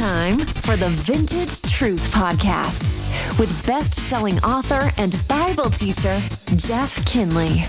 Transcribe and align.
time 0.00 0.38
for 0.38 0.78
the 0.78 0.88
Vintage 0.88 1.60
Truth 1.60 2.10
Podcast 2.10 2.88
with 3.38 3.66
best 3.66 3.92
selling 3.92 4.38
author 4.38 4.90
and 4.96 5.14
Bible 5.28 5.68
teacher, 5.68 6.18
Jeff 6.56 7.04
Kinley. 7.04 7.64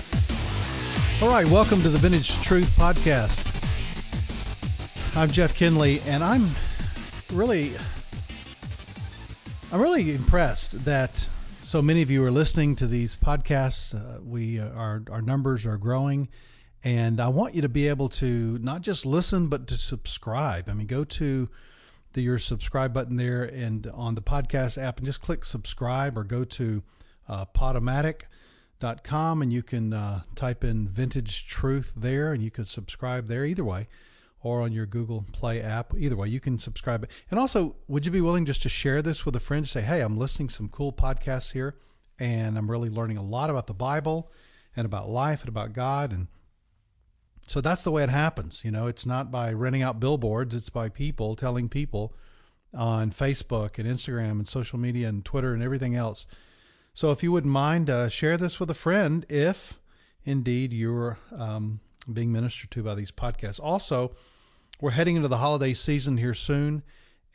All 1.20 1.28
right, 1.28 1.44
welcome 1.52 1.82
to 1.82 1.90
the 1.90 1.98
Vintage 1.98 2.40
Truth 2.40 2.74
Podcast. 2.74 3.52
I'm 5.14 5.30
Jeff 5.30 5.54
Kinley, 5.54 6.00
and 6.06 6.24
I'm 6.24 6.48
really, 7.34 7.72
I'm 9.70 9.82
really 9.82 10.14
impressed 10.14 10.86
that 10.86 11.28
so 11.60 11.82
many 11.82 12.00
of 12.00 12.10
you 12.10 12.24
are 12.24 12.30
listening 12.30 12.76
to 12.76 12.86
these 12.86 13.14
podcasts. 13.14 13.94
Uh, 13.94 14.22
we 14.22 14.58
uh, 14.58 14.70
our 14.70 15.02
our 15.10 15.20
numbers 15.20 15.66
are 15.66 15.76
growing, 15.76 16.30
and 16.82 17.20
I 17.20 17.28
want 17.28 17.54
you 17.54 17.60
to 17.60 17.68
be 17.68 17.88
able 17.88 18.08
to 18.08 18.58
not 18.62 18.80
just 18.80 19.04
listen 19.04 19.48
but 19.48 19.66
to 19.66 19.74
subscribe. 19.74 20.70
I 20.70 20.72
mean, 20.72 20.86
go 20.86 21.04
to 21.04 21.50
the, 22.12 22.22
your 22.22 22.38
subscribe 22.38 22.92
button 22.92 23.16
there 23.16 23.42
and 23.42 23.86
on 23.88 24.14
the 24.14 24.22
podcast 24.22 24.80
app 24.82 24.98
and 24.98 25.06
just 25.06 25.22
click 25.22 25.44
subscribe 25.44 26.16
or 26.16 26.24
go 26.24 26.44
to 26.44 26.82
uh, 27.28 27.44
podomatic.com 27.46 29.42
and 29.42 29.52
you 29.52 29.62
can 29.62 29.92
uh, 29.92 30.22
type 30.34 30.64
in 30.64 30.86
vintage 30.86 31.46
truth 31.46 31.94
there 31.96 32.32
and 32.32 32.42
you 32.42 32.50
can 32.50 32.64
subscribe 32.64 33.28
there 33.28 33.44
either 33.44 33.64
way 33.64 33.88
or 34.42 34.60
on 34.60 34.72
your 34.72 34.86
Google 34.86 35.24
Play 35.32 35.62
app. 35.62 35.94
Either 35.96 36.16
way, 36.16 36.28
you 36.28 36.40
can 36.40 36.58
subscribe. 36.58 37.08
And 37.30 37.38
also, 37.38 37.76
would 37.86 38.04
you 38.04 38.10
be 38.10 38.20
willing 38.20 38.44
just 38.44 38.62
to 38.62 38.68
share 38.68 39.00
this 39.00 39.24
with 39.24 39.36
a 39.36 39.40
friend? 39.40 39.68
Say, 39.68 39.82
hey, 39.82 40.00
I'm 40.00 40.16
listening 40.16 40.48
some 40.48 40.68
cool 40.68 40.92
podcasts 40.92 41.52
here 41.52 41.76
and 42.18 42.58
I'm 42.58 42.70
really 42.70 42.90
learning 42.90 43.18
a 43.18 43.22
lot 43.22 43.50
about 43.50 43.66
the 43.66 43.74
Bible 43.74 44.30
and 44.76 44.84
about 44.84 45.08
life 45.08 45.40
and 45.40 45.48
about 45.48 45.72
God 45.72 46.12
and 46.12 46.28
so 47.46 47.60
that's 47.60 47.82
the 47.84 47.90
way 47.90 48.02
it 48.02 48.08
happens. 48.10 48.64
You 48.64 48.70
know, 48.70 48.86
it's 48.86 49.06
not 49.06 49.30
by 49.30 49.52
renting 49.52 49.82
out 49.82 50.00
billboards, 50.00 50.54
it's 50.54 50.70
by 50.70 50.88
people 50.88 51.34
telling 51.36 51.68
people 51.68 52.14
on 52.74 53.10
Facebook 53.10 53.78
and 53.78 53.88
Instagram 53.88 54.32
and 54.32 54.48
social 54.48 54.78
media 54.78 55.08
and 55.08 55.24
Twitter 55.24 55.52
and 55.52 55.62
everything 55.62 55.94
else. 55.94 56.26
So 56.94 57.10
if 57.10 57.22
you 57.22 57.32
wouldn't 57.32 57.52
mind, 57.52 57.90
uh, 57.90 58.08
share 58.08 58.36
this 58.36 58.60
with 58.60 58.70
a 58.70 58.74
friend 58.74 59.26
if 59.28 59.78
indeed 60.24 60.72
you're 60.72 61.18
um, 61.36 61.80
being 62.12 62.32
ministered 62.32 62.70
to 62.72 62.82
by 62.82 62.94
these 62.94 63.12
podcasts. 63.12 63.60
Also, 63.62 64.12
we're 64.80 64.90
heading 64.90 65.16
into 65.16 65.28
the 65.28 65.38
holiday 65.38 65.74
season 65.74 66.16
here 66.16 66.34
soon, 66.34 66.82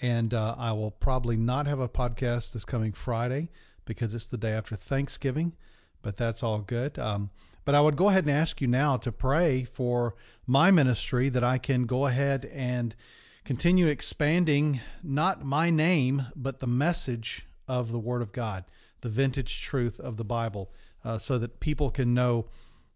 and 0.01 0.33
uh, 0.33 0.55
I 0.57 0.73
will 0.73 0.91
probably 0.91 1.37
not 1.37 1.65
have 1.65 1.79
a 1.79 1.89
podcast 1.89 2.53
this 2.53 2.65
coming 2.65 2.91
Friday 2.91 3.49
because 3.85 4.13
it's 4.13 4.27
the 4.27 4.37
day 4.37 4.51
after 4.51 4.75
Thanksgiving, 4.75 5.55
but 6.01 6.17
that's 6.17 6.43
all 6.43 6.59
good. 6.59 6.99
Um, 6.99 7.29
but 7.67 7.75
I 7.75 7.81
would 7.81 7.97
go 7.97 8.07
ahead 8.07 8.23
and 8.23 8.31
ask 8.31 8.61
you 8.61 8.67
now 8.69 8.95
to 8.95 9.11
pray 9.11 9.65
for 9.65 10.15
my 10.45 10.71
ministry 10.71 11.27
that 11.27 11.43
I 11.43 11.57
can 11.57 11.85
go 11.85 12.05
ahead 12.05 12.45
and 12.45 12.95
continue 13.43 13.87
expanding 13.87 14.79
not 15.03 15.43
my 15.43 15.69
name, 15.69 16.27
but 16.33 16.61
the 16.61 16.65
message 16.65 17.45
of 17.67 17.91
the 17.91 17.99
Word 17.99 18.21
of 18.21 18.31
God, 18.31 18.63
the 19.01 19.09
vintage 19.09 19.61
truth 19.61 19.99
of 19.99 20.15
the 20.15 20.23
Bible, 20.23 20.71
uh, 21.03 21.17
so 21.17 21.37
that 21.39 21.59
people 21.59 21.89
can 21.89 22.13
know 22.13 22.45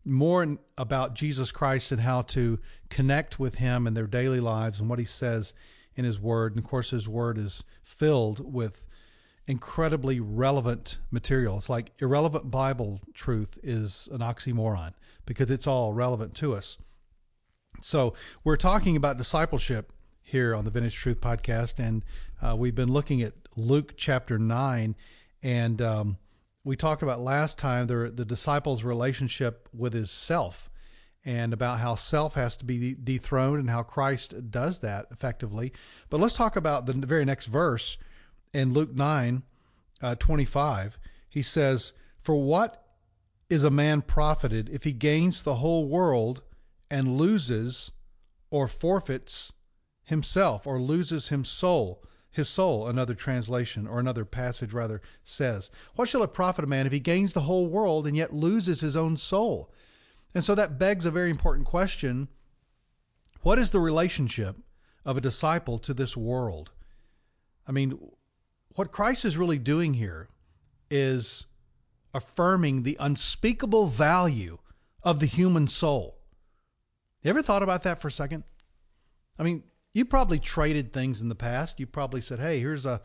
more 0.05 0.57
about 0.77 1.15
Jesus 1.15 1.51
Christ 1.51 1.91
and 1.91 1.99
how 1.99 2.21
to 2.21 2.57
connect 2.89 3.37
with 3.37 3.55
Him 3.55 3.85
in 3.85 3.93
their 3.93 4.07
daily 4.07 4.39
lives 4.39 4.79
and 4.79 4.89
what 4.89 4.99
He 4.99 5.05
says 5.05 5.53
in 5.97 6.05
His 6.05 6.17
Word. 6.17 6.53
And 6.53 6.63
of 6.63 6.69
course, 6.69 6.91
His 6.91 7.09
Word 7.09 7.37
is 7.37 7.65
filled 7.83 8.53
with 8.53 8.85
incredibly 9.51 10.19
relevant 10.19 10.97
material. 11.11 11.57
It's 11.57 11.69
like 11.69 11.91
irrelevant 11.99 12.49
Bible 12.49 13.01
truth 13.13 13.59
is 13.61 14.07
an 14.11 14.19
oxymoron 14.19 14.93
because 15.25 15.51
it's 15.51 15.67
all 15.67 15.93
relevant 15.93 16.33
to 16.35 16.55
us. 16.55 16.77
So, 17.81 18.13
we're 18.43 18.57
talking 18.57 18.95
about 18.95 19.17
discipleship 19.17 19.93
here 20.23 20.55
on 20.55 20.65
the 20.65 20.71
Vintage 20.71 20.95
Truth 20.95 21.19
podcast, 21.21 21.79
and 21.79 22.03
uh, 22.41 22.55
we've 22.57 22.75
been 22.75 22.91
looking 22.91 23.21
at 23.21 23.33
Luke 23.55 23.93
chapter 23.97 24.39
9. 24.39 24.95
And 25.43 25.81
um, 25.81 26.17
we 26.63 26.75
talked 26.75 27.01
about 27.01 27.19
last 27.19 27.57
time 27.57 27.87
the, 27.87 28.11
the 28.13 28.25
disciples' 28.25 28.83
relationship 28.83 29.67
with 29.73 29.93
his 29.93 30.11
self 30.11 30.69
and 31.25 31.53
about 31.53 31.79
how 31.79 31.95
self 31.95 32.35
has 32.35 32.55
to 32.57 32.65
be 32.65 32.95
dethroned 32.95 33.59
and 33.59 33.69
how 33.69 33.83
Christ 33.83 34.51
does 34.51 34.79
that 34.79 35.07
effectively. 35.11 35.71
But 36.09 36.19
let's 36.19 36.35
talk 36.35 36.55
about 36.55 36.85
the 36.85 36.93
very 36.93 37.25
next 37.25 37.47
verse 37.47 37.97
in 38.53 38.73
Luke 38.73 38.93
9 38.93 39.43
uh, 40.01 40.15
25, 40.15 40.97
he 41.29 41.41
says, 41.41 41.93
For 42.17 42.35
what 42.35 42.83
is 43.49 43.63
a 43.63 43.69
man 43.69 44.01
profited 44.01 44.69
if 44.69 44.83
he 44.83 44.93
gains 44.93 45.43
the 45.43 45.55
whole 45.55 45.87
world 45.87 46.41
and 46.89 47.17
loses 47.17 47.91
or 48.49 48.67
forfeits 48.67 49.51
himself 50.03 50.65
or 50.65 50.79
loses 50.79 51.29
his 51.29 51.49
soul? 51.49 52.03
His 52.33 52.47
soul, 52.47 52.87
another 52.87 53.13
translation 53.13 53.85
or 53.85 53.99
another 53.99 54.23
passage 54.23 54.71
rather 54.71 55.01
says. 55.21 55.69
What 55.95 56.07
shall 56.07 56.23
it 56.23 56.33
profit 56.33 56.63
a 56.63 56.67
man 56.67 56.85
if 56.85 56.93
he 56.93 57.01
gains 57.01 57.33
the 57.33 57.41
whole 57.41 57.67
world 57.67 58.07
and 58.07 58.15
yet 58.15 58.33
loses 58.33 58.79
his 58.79 58.95
own 58.95 59.17
soul? 59.17 59.69
And 60.33 60.43
so 60.43 60.55
that 60.55 60.79
begs 60.79 61.05
a 61.05 61.11
very 61.11 61.29
important 61.29 61.65
question. 61.65 62.29
What 63.41 63.59
is 63.59 63.71
the 63.71 63.81
relationship 63.81 64.55
of 65.03 65.17
a 65.17 65.21
disciple 65.21 65.77
to 65.79 65.93
this 65.93 66.15
world? 66.15 66.71
I 67.67 67.73
mean, 67.73 67.99
what 68.75 68.91
Christ 68.91 69.25
is 69.25 69.37
really 69.37 69.57
doing 69.57 69.95
here 69.95 70.29
is 70.89 71.45
affirming 72.13 72.83
the 72.83 72.97
unspeakable 72.99 73.87
value 73.87 74.57
of 75.03 75.19
the 75.19 75.25
human 75.25 75.67
soul. 75.67 76.17
You 77.21 77.29
ever 77.29 77.41
thought 77.41 77.63
about 77.63 77.83
that 77.83 77.99
for 77.99 78.07
a 78.07 78.11
second? 78.11 78.43
I 79.37 79.43
mean, 79.43 79.63
you 79.93 80.05
probably 80.05 80.39
traded 80.39 80.91
things 80.91 81.21
in 81.21 81.29
the 81.29 81.35
past. 81.35 81.79
You 81.79 81.85
probably 81.85 82.21
said, 82.21 82.39
"Hey, 82.39 82.59
here's 82.59 82.85
a, 82.85 83.01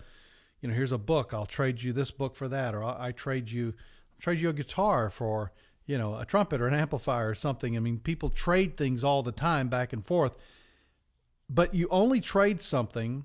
you 0.60 0.69
know, 0.69 0.75
here's 0.75 0.93
a 0.93 0.99
book. 0.99 1.34
I'll 1.34 1.47
trade 1.47 1.82
you 1.82 1.93
this 1.93 2.10
book 2.10 2.34
for 2.34 2.49
that, 2.49 2.75
or 2.75 2.82
I, 2.82 3.09
I 3.09 3.12
trade 3.12 3.50
you, 3.50 3.75
I'll 4.15 4.21
trade 4.21 4.38
you 4.38 4.49
a 4.49 4.53
guitar 4.53 5.10
for, 5.10 5.53
you 5.87 5.99
know, 5.99 6.16
a 6.16 6.25
trumpet 6.25 6.60
or 6.60 6.66
an 6.66 6.75
amplifier 6.75 7.31
or 7.31 7.34
something." 7.34 7.76
I 7.76 7.81
mean, 7.81 7.99
people 7.99 8.31
trade 8.31 8.76
things 8.76 9.05
all 9.05 9.22
the 9.22 9.32
time 9.32 9.69
back 9.69 9.93
and 9.93 10.05
forth, 10.05 10.37
but 11.50 11.75
you 11.75 11.88
only 11.91 12.21
trade 12.21 12.60
something 12.60 13.25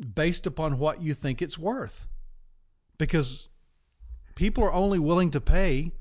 based 0.00 0.46
upon 0.46 0.78
what 0.78 1.02
you 1.02 1.14
think 1.14 1.42
it's 1.42 1.58
worth. 1.58 2.08
Because 2.98 3.48
people 4.34 4.64
are 4.64 4.72
only 4.72 4.98
willing 4.98 5.30
to 5.30 5.40
pay 5.40 5.92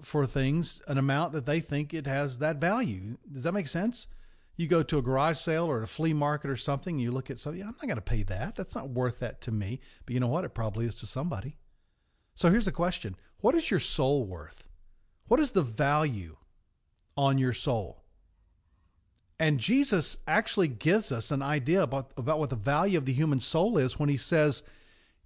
for 0.00 0.26
things 0.26 0.82
an 0.88 0.98
amount 0.98 1.32
that 1.32 1.46
they 1.46 1.60
think 1.60 1.94
it 1.94 2.06
has 2.06 2.38
that 2.38 2.56
value. 2.56 3.16
Does 3.30 3.44
that 3.44 3.52
make 3.52 3.68
sense? 3.68 4.08
You 4.56 4.66
go 4.66 4.82
to 4.82 4.98
a 4.98 5.02
garage 5.02 5.38
sale 5.38 5.66
or 5.66 5.82
a 5.82 5.86
flea 5.86 6.12
market 6.12 6.50
or 6.50 6.56
something, 6.56 6.96
and 6.96 7.02
you 7.02 7.10
look 7.10 7.30
at 7.30 7.38
something, 7.38 7.62
I'm 7.62 7.68
not 7.68 7.82
going 7.82 7.96
to 7.96 8.02
pay 8.02 8.22
that. 8.24 8.56
That's 8.56 8.74
not 8.74 8.90
worth 8.90 9.20
that 9.20 9.40
to 9.42 9.52
me. 9.52 9.80
But 10.04 10.14
you 10.14 10.20
know 10.20 10.28
what? 10.28 10.44
It 10.44 10.54
probably 10.54 10.86
is 10.86 10.94
to 10.96 11.06
somebody. 11.06 11.56
So 12.34 12.50
here's 12.50 12.66
the 12.66 12.72
question 12.72 13.16
What 13.38 13.54
is 13.54 13.70
your 13.70 13.80
soul 13.80 14.24
worth? 14.24 14.68
What 15.26 15.40
is 15.40 15.52
the 15.52 15.62
value 15.62 16.36
on 17.16 17.38
your 17.38 17.52
soul? 17.52 18.01
And 19.42 19.58
Jesus 19.58 20.18
actually 20.28 20.68
gives 20.68 21.10
us 21.10 21.32
an 21.32 21.42
idea 21.42 21.82
about, 21.82 22.12
about 22.16 22.38
what 22.38 22.50
the 22.50 22.54
value 22.54 22.96
of 22.96 23.06
the 23.06 23.12
human 23.12 23.40
soul 23.40 23.76
is 23.76 23.98
when 23.98 24.08
he 24.08 24.16
says, 24.16 24.62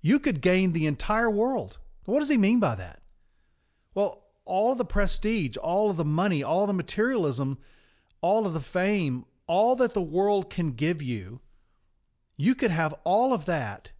You 0.00 0.18
could 0.18 0.40
gain 0.40 0.72
the 0.72 0.86
entire 0.86 1.30
world. 1.30 1.76
What 2.06 2.20
does 2.20 2.30
he 2.30 2.38
mean 2.38 2.58
by 2.58 2.76
that? 2.76 3.02
Well, 3.94 4.24
all 4.46 4.72
of 4.72 4.78
the 4.78 4.86
prestige, 4.86 5.58
all 5.58 5.90
of 5.90 5.98
the 5.98 6.04
money, 6.06 6.42
all 6.42 6.66
the 6.66 6.72
materialism, 6.72 7.58
all 8.22 8.46
of 8.46 8.54
the 8.54 8.60
fame, 8.60 9.26
all 9.46 9.76
that 9.76 9.92
the 9.92 10.00
world 10.00 10.48
can 10.48 10.72
give 10.72 11.02
you, 11.02 11.42
you 12.38 12.54
could 12.54 12.70
have 12.70 12.94
all 13.04 13.34
of 13.34 13.44
that, 13.44 13.92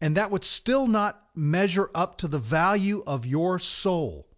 and 0.00 0.16
that 0.16 0.30
would 0.30 0.44
still 0.44 0.86
not 0.86 1.24
measure 1.34 1.90
up 1.92 2.18
to 2.18 2.28
the 2.28 2.38
value 2.38 3.02
of 3.04 3.26
your 3.26 3.58
soul. 3.58 4.28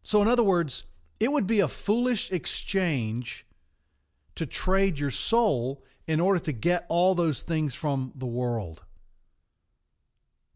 So, 0.00 0.22
in 0.22 0.28
other 0.28 0.42
words, 0.42 0.86
it 1.20 1.32
would 1.32 1.46
be 1.46 1.60
a 1.60 1.68
foolish 1.68 2.30
exchange 2.30 3.46
to 4.34 4.46
trade 4.46 4.98
your 4.98 5.10
soul 5.10 5.82
in 6.06 6.20
order 6.20 6.38
to 6.40 6.52
get 6.52 6.86
all 6.88 7.14
those 7.14 7.42
things 7.42 7.74
from 7.74 8.12
the 8.14 8.26
world. 8.26 8.84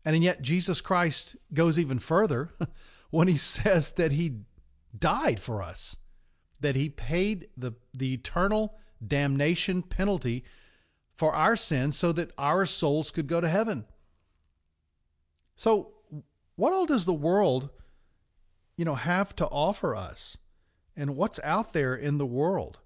And 0.04 0.22
yet, 0.22 0.42
Jesus 0.42 0.80
Christ 0.80 1.36
goes 1.52 1.78
even 1.78 1.98
further 1.98 2.50
when 3.10 3.28
he 3.28 3.36
says 3.36 3.92
that 3.94 4.12
he 4.12 4.40
died 4.96 5.40
for 5.40 5.62
us, 5.62 5.96
that 6.60 6.74
he 6.74 6.88
paid 6.88 7.48
the, 7.56 7.72
the 7.92 8.14
eternal 8.14 8.78
damnation 9.06 9.82
penalty 9.82 10.44
for 11.12 11.34
our 11.34 11.56
sins 11.56 11.96
so 11.96 12.12
that 12.12 12.32
our 12.38 12.66
souls 12.66 13.10
could 13.10 13.26
go 13.26 13.40
to 13.40 13.48
heaven. 13.48 13.84
So, 15.56 15.92
what 16.56 16.72
all 16.72 16.86
does 16.86 17.04
the 17.04 17.12
world, 17.12 17.70
you 18.76 18.84
know, 18.84 18.94
have 18.94 19.34
to 19.36 19.46
offer 19.46 19.94
us? 19.94 20.36
And 20.96 21.16
what's 21.16 21.40
out 21.42 21.72
there 21.72 21.94
in 21.94 22.18
the 22.18 22.26
world? 22.26 22.80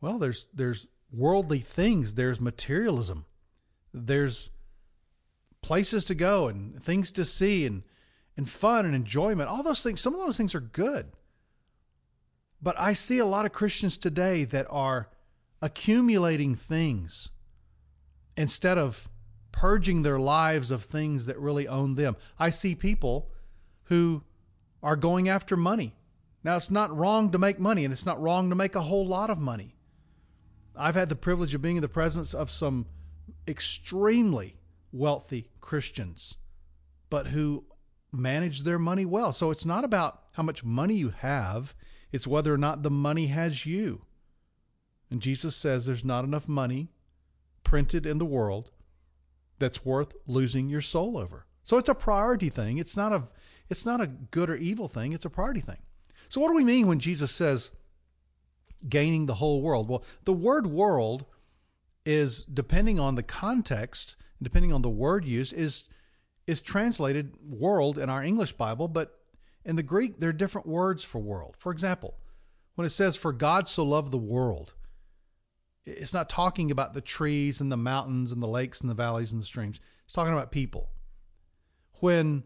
Well, 0.00 0.18
there's 0.18 0.48
there's 0.54 0.88
worldly 1.12 1.60
things, 1.60 2.14
there's 2.14 2.40
materialism, 2.40 3.26
there's 3.92 4.50
places 5.62 6.04
to 6.06 6.14
go 6.14 6.48
and 6.48 6.80
things 6.82 7.12
to 7.12 7.24
see 7.24 7.66
and 7.66 7.82
and 8.36 8.48
fun 8.48 8.86
and 8.86 8.94
enjoyment. 8.94 9.48
All 9.48 9.62
those 9.62 9.82
things, 9.82 10.00
some 10.00 10.14
of 10.14 10.20
those 10.20 10.36
things 10.36 10.54
are 10.54 10.60
good. 10.60 11.12
But 12.62 12.78
I 12.78 12.92
see 12.92 13.18
a 13.18 13.26
lot 13.26 13.46
of 13.46 13.52
Christians 13.52 13.98
today 13.98 14.44
that 14.44 14.66
are 14.70 15.10
accumulating 15.62 16.54
things 16.54 17.30
instead 18.36 18.78
of 18.78 19.10
purging 19.52 20.02
their 20.02 20.18
lives 20.18 20.70
of 20.70 20.82
things 20.82 21.26
that 21.26 21.38
really 21.38 21.66
own 21.66 21.94
them. 21.94 22.16
I 22.38 22.50
see 22.50 22.74
people 22.74 23.30
who 23.84 24.24
are 24.82 24.96
going 24.96 25.28
after 25.28 25.56
money. 25.56 25.96
Now, 26.42 26.56
it's 26.56 26.70
not 26.70 26.96
wrong 26.96 27.30
to 27.32 27.38
make 27.38 27.58
money, 27.58 27.84
and 27.84 27.92
it's 27.92 28.06
not 28.06 28.20
wrong 28.20 28.48
to 28.48 28.56
make 28.56 28.74
a 28.74 28.82
whole 28.82 29.06
lot 29.06 29.30
of 29.30 29.38
money. 29.38 29.76
I've 30.76 30.94
had 30.94 31.08
the 31.08 31.16
privilege 31.16 31.54
of 31.54 31.62
being 31.62 31.76
in 31.76 31.82
the 31.82 31.88
presence 31.88 32.32
of 32.32 32.48
some 32.48 32.86
extremely 33.46 34.56
wealthy 34.92 35.50
Christians, 35.60 36.36
but 37.10 37.28
who 37.28 37.64
manage 38.12 38.62
their 38.62 38.78
money 38.78 39.04
well. 39.04 39.32
So 39.32 39.50
it's 39.50 39.66
not 39.66 39.84
about 39.84 40.22
how 40.32 40.42
much 40.42 40.64
money 40.64 40.94
you 40.94 41.10
have, 41.10 41.74
it's 42.12 42.26
whether 42.26 42.52
or 42.52 42.58
not 42.58 42.82
the 42.82 42.90
money 42.90 43.26
has 43.26 43.66
you. 43.66 44.02
And 45.10 45.20
Jesus 45.20 45.56
says 45.56 45.86
there's 45.86 46.04
not 46.04 46.24
enough 46.24 46.48
money 46.48 46.88
printed 47.64 48.06
in 48.06 48.18
the 48.18 48.24
world 48.24 48.70
that's 49.58 49.84
worth 49.84 50.14
losing 50.26 50.68
your 50.68 50.80
soul 50.80 51.18
over. 51.18 51.46
So 51.62 51.76
it's 51.76 51.88
a 51.88 51.94
priority 51.94 52.48
thing. 52.48 52.78
It's 52.78 52.96
not 52.96 53.12
a 53.12 53.24
it's 53.68 53.86
not 53.86 54.00
a 54.00 54.06
good 54.08 54.50
or 54.50 54.56
evil 54.56 54.88
thing, 54.88 55.12
it's 55.12 55.24
a 55.24 55.30
priority 55.30 55.60
thing. 55.60 55.76
So 56.30 56.40
what 56.40 56.48
do 56.48 56.54
we 56.54 56.64
mean 56.64 56.86
when 56.86 57.00
Jesus 57.00 57.32
says 57.32 57.72
gaining 58.88 59.26
the 59.26 59.34
whole 59.34 59.60
world? 59.60 59.88
Well, 59.88 60.04
the 60.24 60.32
word 60.32 60.68
world 60.68 61.26
is 62.06 62.44
depending 62.44 63.00
on 63.00 63.16
the 63.16 63.24
context, 63.24 64.14
depending 64.40 64.72
on 64.72 64.82
the 64.82 64.88
word 64.88 65.24
used 65.24 65.52
is 65.52 65.88
is 66.46 66.60
translated 66.60 67.34
world 67.42 67.98
in 67.98 68.08
our 68.08 68.22
English 68.22 68.52
Bible, 68.52 68.86
but 68.86 69.18
in 69.64 69.74
the 69.74 69.82
Greek 69.82 70.18
there 70.18 70.30
are 70.30 70.32
different 70.32 70.68
words 70.68 71.02
for 71.02 71.18
world. 71.18 71.56
For 71.58 71.72
example, 71.72 72.14
when 72.76 72.86
it 72.86 72.90
says 72.90 73.16
for 73.16 73.32
God 73.32 73.66
so 73.66 73.84
loved 73.84 74.12
the 74.12 74.16
world, 74.16 74.74
it's 75.84 76.14
not 76.14 76.28
talking 76.28 76.70
about 76.70 76.94
the 76.94 77.00
trees 77.00 77.60
and 77.60 77.72
the 77.72 77.76
mountains 77.76 78.30
and 78.30 78.40
the 78.40 78.46
lakes 78.46 78.80
and 78.80 78.88
the 78.88 78.94
valleys 78.94 79.32
and 79.32 79.42
the 79.42 79.46
streams. 79.46 79.80
It's 80.04 80.14
talking 80.14 80.32
about 80.32 80.52
people. 80.52 80.90
When 82.00 82.44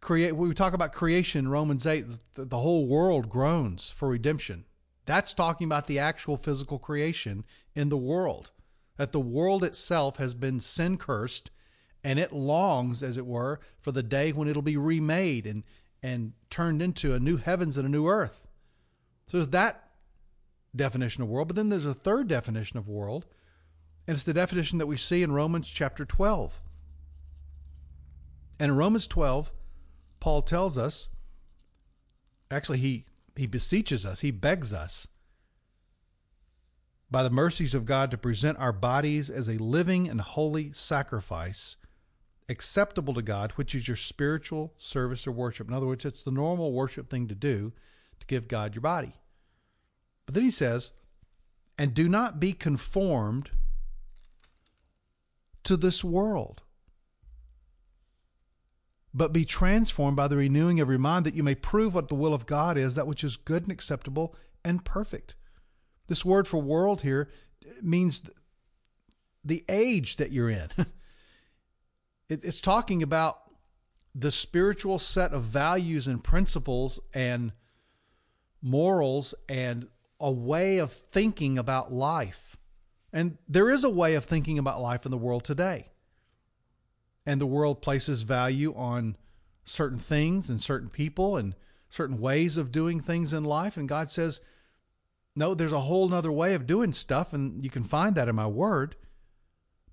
create 0.00 0.36
we 0.36 0.52
talk 0.54 0.72
about 0.72 0.92
creation, 0.92 1.48
Romans 1.48 1.86
8, 1.86 2.04
the, 2.34 2.44
the 2.44 2.58
whole 2.58 2.86
world 2.86 3.28
groans 3.28 3.90
for 3.90 4.08
redemption. 4.08 4.64
That's 5.06 5.32
talking 5.32 5.66
about 5.66 5.86
the 5.86 5.98
actual 5.98 6.36
physical 6.36 6.78
creation 6.78 7.44
in 7.74 7.88
the 7.88 7.96
world. 7.96 8.50
That 8.96 9.12
the 9.12 9.20
world 9.20 9.64
itself 9.64 10.18
has 10.18 10.34
been 10.34 10.60
sin 10.60 10.98
cursed 10.98 11.50
and 12.04 12.18
it 12.18 12.32
longs, 12.32 13.02
as 13.02 13.16
it 13.16 13.26
were, 13.26 13.60
for 13.78 13.92
the 13.92 14.02
day 14.02 14.32
when 14.32 14.48
it'll 14.48 14.62
be 14.62 14.76
remade 14.76 15.46
and, 15.46 15.64
and 16.02 16.32
turned 16.50 16.80
into 16.80 17.14
a 17.14 17.18
new 17.18 17.36
heavens 17.36 17.76
and 17.76 17.86
a 17.86 17.90
new 17.90 18.06
earth. 18.06 18.48
So 19.26 19.36
there's 19.38 19.48
that 19.48 19.88
definition 20.74 21.22
of 21.22 21.28
world. 21.28 21.48
But 21.48 21.56
then 21.56 21.68
there's 21.68 21.86
a 21.86 21.94
third 21.94 22.28
definition 22.28 22.78
of 22.78 22.88
world, 22.88 23.26
and 24.06 24.14
it's 24.14 24.24
the 24.24 24.34
definition 24.34 24.78
that 24.78 24.86
we 24.86 24.96
see 24.96 25.22
in 25.22 25.32
Romans 25.32 25.68
chapter 25.68 26.04
12. 26.04 26.62
And 28.60 28.70
in 28.70 28.76
Romans 28.76 29.06
12, 29.06 29.52
Paul 30.20 30.42
tells 30.42 30.76
us, 30.76 31.08
actually, 32.50 32.78
he, 32.78 33.04
he 33.36 33.46
beseeches 33.46 34.04
us, 34.04 34.20
he 34.20 34.30
begs 34.30 34.72
us 34.72 35.08
by 37.10 37.22
the 37.22 37.30
mercies 37.30 37.74
of 37.74 37.86
God 37.86 38.10
to 38.10 38.18
present 38.18 38.58
our 38.58 38.72
bodies 38.72 39.30
as 39.30 39.48
a 39.48 39.62
living 39.62 40.08
and 40.08 40.20
holy 40.20 40.72
sacrifice 40.72 41.76
acceptable 42.48 43.14
to 43.14 43.22
God, 43.22 43.52
which 43.52 43.74
is 43.74 43.88
your 43.88 43.96
spiritual 43.96 44.74
service 44.78 45.26
or 45.26 45.32
worship. 45.32 45.68
In 45.68 45.74
other 45.74 45.86
words, 45.86 46.04
it's 46.04 46.22
the 46.22 46.30
normal 46.30 46.72
worship 46.72 47.10
thing 47.10 47.28
to 47.28 47.34
do 47.34 47.72
to 48.20 48.26
give 48.26 48.48
God 48.48 48.74
your 48.74 48.82
body. 48.82 49.12
But 50.26 50.34
then 50.34 50.44
he 50.44 50.50
says, 50.50 50.92
and 51.78 51.94
do 51.94 52.08
not 52.08 52.40
be 52.40 52.52
conformed 52.52 53.50
to 55.64 55.76
this 55.76 56.02
world, 56.02 56.62
but 59.14 59.32
be 59.32 59.44
transformed 59.44 60.16
by 60.16 60.28
the 60.28 60.36
renewing 60.36 60.80
of 60.80 60.88
your 60.88 60.98
mind 60.98 61.24
that 61.26 61.34
you 61.34 61.42
may 61.42 61.54
prove 61.54 61.94
what 61.94 62.08
the 62.08 62.14
will 62.14 62.34
of 62.34 62.46
God 62.46 62.76
is, 62.76 62.94
that 62.94 63.06
which 63.06 63.24
is 63.24 63.36
good 63.36 63.62
and 63.64 63.72
acceptable 63.72 64.34
and 64.64 64.84
perfect. 64.84 65.34
This 66.08 66.24
word 66.24 66.46
for 66.46 66.60
world 66.60 67.02
here 67.02 67.28
means 67.82 68.28
the 69.44 69.64
age 69.68 70.16
that 70.16 70.30
you're 70.30 70.50
in. 70.50 70.68
it's 72.28 72.60
talking 72.60 73.02
about 73.02 73.40
the 74.14 74.30
spiritual 74.30 74.98
set 74.98 75.32
of 75.32 75.42
values 75.42 76.06
and 76.06 76.22
principles 76.22 76.98
and 77.14 77.52
morals 78.60 79.34
and 79.48 79.88
a 80.20 80.32
way 80.32 80.78
of 80.78 80.90
thinking 80.90 81.56
about 81.56 81.92
life. 81.92 82.56
And 83.12 83.38
there 83.48 83.70
is 83.70 83.84
a 83.84 83.90
way 83.90 84.14
of 84.14 84.24
thinking 84.24 84.58
about 84.58 84.82
life 84.82 85.04
in 85.04 85.10
the 85.10 85.18
world 85.18 85.44
today. 85.44 85.90
And 87.28 87.42
the 87.42 87.46
world 87.46 87.82
places 87.82 88.22
value 88.22 88.72
on 88.74 89.14
certain 89.62 89.98
things 89.98 90.48
and 90.48 90.58
certain 90.58 90.88
people 90.88 91.36
and 91.36 91.54
certain 91.90 92.18
ways 92.18 92.56
of 92.56 92.72
doing 92.72 93.00
things 93.00 93.34
in 93.34 93.44
life. 93.44 93.76
And 93.76 93.86
God 93.86 94.08
says, 94.08 94.40
no, 95.36 95.52
there's 95.52 95.74
a 95.74 95.80
whole 95.80 96.08
nother 96.08 96.32
way 96.32 96.54
of 96.54 96.66
doing 96.66 96.94
stuff. 96.94 97.34
And 97.34 97.62
you 97.62 97.68
can 97.68 97.82
find 97.82 98.14
that 98.14 98.30
in 98.30 98.34
my 98.34 98.46
word. 98.46 98.96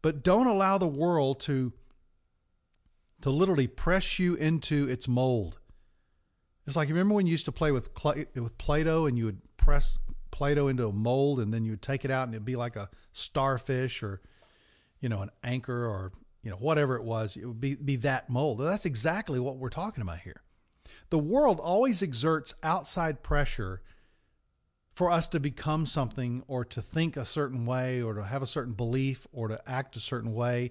But 0.02 0.24
don't 0.24 0.48
allow 0.48 0.78
the 0.78 0.88
world 0.88 1.42
to, 1.42 1.74
to 3.20 3.30
literally 3.30 3.68
press 3.68 4.18
you 4.18 4.36
into 4.36 4.88
its 4.88 5.06
mold. 5.06 5.60
It's 6.66 6.78
like, 6.78 6.88
you 6.88 6.96
remember 6.96 7.16
when 7.16 7.28
you 7.28 7.32
used 7.32 7.46
to 7.46 7.52
play 7.52 7.74
with, 7.74 7.94
clay, 7.94 8.28
with 8.34 8.58
Play-Doh 8.58 9.08
and 9.08 9.18
you 9.18 9.26
would 9.26 9.42
press 9.58 10.00
Play-Doh 10.32 10.70
into 10.70 10.88
a 10.88 10.94
mold 10.94 11.42
and 11.42 11.54
then 11.54 11.66
you 11.66 11.72
would 11.72 11.82
take 11.82 12.06
it 12.06 12.12
out 12.12 12.28
and 12.28 12.34
it'd 12.34 12.46
be 12.46 12.56
like 12.56 12.78
a 12.78 12.90
starfish 13.12 14.02
or, 14.02 14.22
you 15.02 15.10
know, 15.10 15.22
an 15.22 15.32
anchor 15.44 15.86
or, 15.86 16.14
you 16.46 16.52
know, 16.52 16.58
whatever 16.58 16.96
it 16.96 17.04
was. 17.04 17.36
It 17.36 17.46
would 17.46 17.60
be, 17.60 17.74
be 17.74 17.96
that 17.98 18.30
mold. 18.30 18.60
That's 18.60 18.86
exactly 18.86 19.40
what 19.40 19.58
we're 19.58 19.70
talking 19.70 20.04
about 20.04 20.20
here. 20.20 20.44
The 21.10 21.18
world 21.18 21.60
always 21.60 22.04
exerts 22.04 22.54
outside 22.62 23.24
pressure 23.24 23.82
for 24.92 25.10
us 25.10 25.28
to 25.30 25.40
become 25.40 25.88
something 25.88 26.44
or 26.48 26.64
to 26.64 26.82
think 26.84 27.18
a 27.18 27.26
certain 27.26 27.66
way 27.66 28.00
or 28.00 28.14
to 28.14 28.24
have 28.24 28.44
a 28.44 28.48
certain 28.48 28.74
belief 28.74 29.26
or 29.34 29.48
to 29.48 29.60
act 29.68 29.96
a 29.96 30.00
certain 30.00 30.34
way 30.34 30.70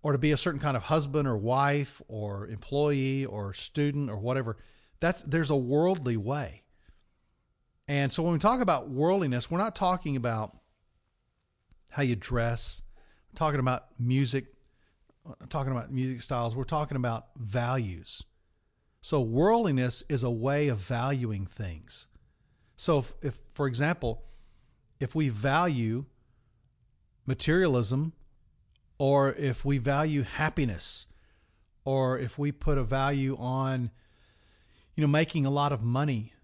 or 0.00 0.12
to 0.12 0.18
be 0.18 0.30
a 0.30 0.36
certain 0.36 0.60
kind 0.60 0.76
of 0.76 0.84
husband 0.84 1.26
or 1.26 1.36
wife 1.36 2.00
or 2.06 2.46
employee 2.46 3.26
or 3.26 3.52
student 3.52 4.10
or 4.10 4.16
whatever. 4.16 4.58
That's 5.00 5.22
there's 5.24 5.50
a 5.50 5.56
worldly 5.56 6.16
way. 6.16 6.62
And 7.88 8.12
so 8.12 8.22
when 8.22 8.32
we 8.32 8.38
talk 8.38 8.60
about 8.60 8.88
worldliness, 8.88 9.50
we're 9.50 9.58
not 9.58 9.74
talking 9.74 10.14
about 10.14 10.56
how 11.90 12.04
you 12.04 12.14
dress, 12.14 12.82
we're 13.32 13.38
talking 13.38 13.58
about 13.58 13.86
music, 13.98 14.46
talking 15.48 15.72
about 15.72 15.92
music 15.92 16.22
styles, 16.22 16.54
we're 16.54 16.64
talking 16.64 16.96
about 16.96 17.26
values. 17.36 18.24
So 19.02 19.20
worldliness 19.20 20.02
is 20.08 20.22
a 20.22 20.30
way 20.30 20.68
of 20.68 20.78
valuing 20.78 21.46
things. 21.46 22.06
So 22.76 22.98
if, 22.98 23.14
if 23.22 23.40
for 23.54 23.66
example, 23.66 24.22
if 24.98 25.14
we 25.14 25.28
value 25.28 26.04
materialism 27.26 28.12
or 28.98 29.32
if 29.32 29.64
we 29.64 29.78
value 29.78 30.22
happiness 30.22 31.06
or 31.84 32.18
if 32.18 32.38
we 32.38 32.52
put 32.52 32.76
a 32.76 32.82
value 32.82 33.36
on 33.38 33.90
you 34.94 35.00
know 35.00 35.08
making 35.08 35.46
a 35.46 35.50
lot 35.50 35.72
of 35.72 35.82
money 35.82 36.34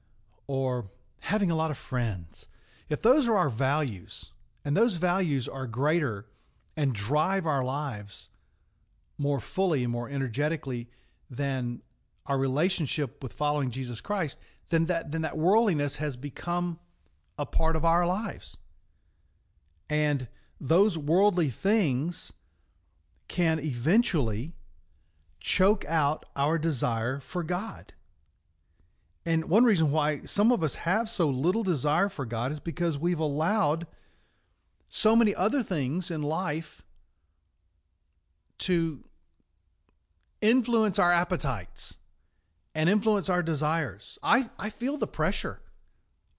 or 0.47 0.91
having 1.23 1.51
a 1.51 1.57
lot 1.57 1.71
of 1.71 1.77
friends, 1.77 2.49
if 2.89 3.03
those 3.03 3.29
are 3.29 3.37
our 3.37 3.51
values 3.51 4.33
and 4.65 4.77
those 4.77 4.97
values 4.97 5.49
are 5.49 5.67
greater 5.67 6.27
and 6.77 6.95
drive 6.95 7.47
our 7.47 7.65
lives 7.65 8.29
more 9.19 9.41
fully 9.41 9.83
and 9.83 9.93
more 9.93 10.09
energetically 10.09 10.89
than 11.31 11.83
our 12.27 12.39
relationship 12.39 13.23
with 13.23 13.33
following 13.33 13.71
Jesus 13.71 14.01
Christ, 14.01 14.39
then 14.71 14.87
that 14.87 15.13
then 15.13 15.23
that 15.23 15.39
worldliness 15.39 15.99
has 15.99 16.17
become 16.17 16.79
a 17.39 17.47
part 17.47 17.77
of 17.77 17.85
our 17.85 18.07
lives. 18.07 18.57
And 19.89 20.29
those 20.61 20.99
worldly 20.99 21.51
things 21.51 22.33
can 23.29 23.59
eventually 23.59 24.55
choke 25.39 25.85
out 25.87 26.25
our 26.35 26.59
desire 26.59 27.21
for 27.21 27.43
God. 27.43 27.93
And 29.25 29.51
one 29.51 29.65
reason 29.65 29.91
why 29.91 30.21
some 30.21 30.53
of 30.53 30.63
us 30.63 30.77
have 30.77 31.09
so 31.09 31.29
little 31.29 31.65
desire 31.65 32.09
for 32.09 32.25
God 32.25 32.53
is 32.53 32.61
because 32.61 32.97
we've 32.97 33.21
allowed 33.21 33.87
so 34.87 35.17
many 35.17 35.35
other 35.35 35.63
things 35.63 36.11
in 36.11 36.23
life 36.23 36.83
to 38.59 39.03
influence 40.47 40.99
our 40.99 41.13
appetites 41.13 41.99
and 42.75 42.89
influence 42.89 43.29
our 43.29 43.43
desires. 43.43 44.19
I, 44.23 44.51
I 44.59 44.71
feel 44.71 44.97
the 44.97 45.07
pressure 45.07 45.61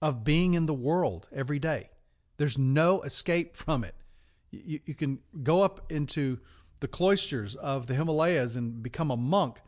of 0.00 0.24
being 0.24 0.54
in 0.54 0.66
the 0.66 0.74
world 0.74 1.28
every 1.32 1.58
day. 1.58 1.90
There's 2.36 2.56
no 2.58 3.00
escape 3.02 3.56
from 3.56 3.84
it. 3.84 3.94
You, 4.50 4.80
you 4.86 4.94
can 4.94 5.18
go 5.42 5.62
up 5.62 5.90
into 5.90 6.38
the 6.80 6.88
cloisters 6.88 7.56
of 7.56 7.86
the 7.86 7.94
Himalayas 7.94 8.56
and 8.56 8.82
become 8.82 9.10
a 9.10 9.16
monk 9.16 9.60